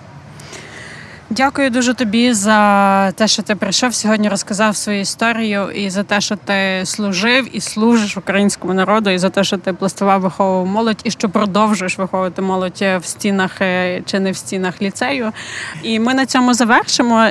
Дякую 1.31 1.71
дуже 1.71 1.95
тобі 1.95 2.33
за 2.33 3.13
те, 3.13 3.29
що 3.29 3.43
ти 3.43 3.55
прийшов 3.55 3.95
сьогодні, 3.95 4.29
розказав 4.29 4.77
свою 4.77 5.01
історію, 5.01 5.71
і 5.71 5.91
за 5.91 6.03
те, 6.03 6.21
що 6.21 6.37
ти 6.37 6.83
служив 6.85 7.57
і 7.57 7.61
служиш 7.61 8.17
українському 8.17 8.75
народу, 8.75 9.11
і 9.11 9.19
за 9.19 9.31
те, 9.31 9.45
що 9.45 9.57
ти 9.59 9.73
пластував 9.73 10.21
виховував 10.21 10.67
молодь, 10.67 11.01
і 11.05 11.11
що 11.11 11.29
продовжуєш 11.29 11.99
виховувати 11.99 12.43
молодь 12.43 12.85
в 13.01 13.01
стінах 13.03 13.61
е, 13.61 14.03
чи 14.07 14.21
не 14.21 14.31
в 14.31 14.37
стінах 14.37 14.83
ліцею. 14.83 15.33
І 15.83 16.01
ми 16.01 16.15
на 16.15 16.27
цьому 16.27 16.55
завершимо. 16.55 17.27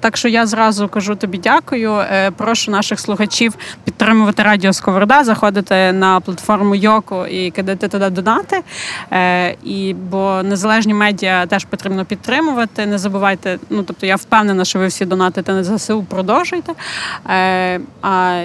Так 0.00 0.16
що 0.16 0.28
я 0.28 0.46
зразу 0.46 0.88
кажу 0.88 1.14
тобі 1.14 1.38
дякую. 1.38 1.92
Е, 1.92 2.30
прошу 2.30 2.70
наших 2.70 3.00
слухачів 3.00 3.54
підтримувати 3.84 4.42
Радіо 4.42 4.72
Сковорода, 4.72 5.24
заходити 5.24 5.92
на 5.92 6.20
платформу 6.20 6.74
Йоко 6.74 7.26
і 7.26 7.50
кидати 7.50 7.88
туди 7.88 8.10
донати. 8.10 8.62
Е, 9.12 9.50
і 9.64 9.94
бо 9.94 10.40
незалежні 10.42 10.94
медіа 10.94 11.46
теж 11.46 11.64
потрібно 11.64 12.04
підтримувати. 12.04 12.86
Не 12.86 12.98
забувайте, 12.98 13.58
ну 13.70 13.82
тобто 13.82 14.06
я 14.06 14.16
впевнена, 14.16 14.64
що 14.64 14.78
ви 14.78 14.86
всі 14.86 15.04
донатите 15.04 15.52
на 15.52 15.64
ЗСУ, 15.64 16.02
продовжуйте. 16.02 16.72
Е, 17.30 17.80
а 18.02 18.44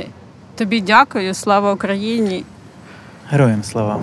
тобі 0.55 0.81
дякую, 0.81 1.33
слава 1.33 1.73
Україні. 1.73 2.43
Героям 3.29 3.63
слава. 3.63 3.99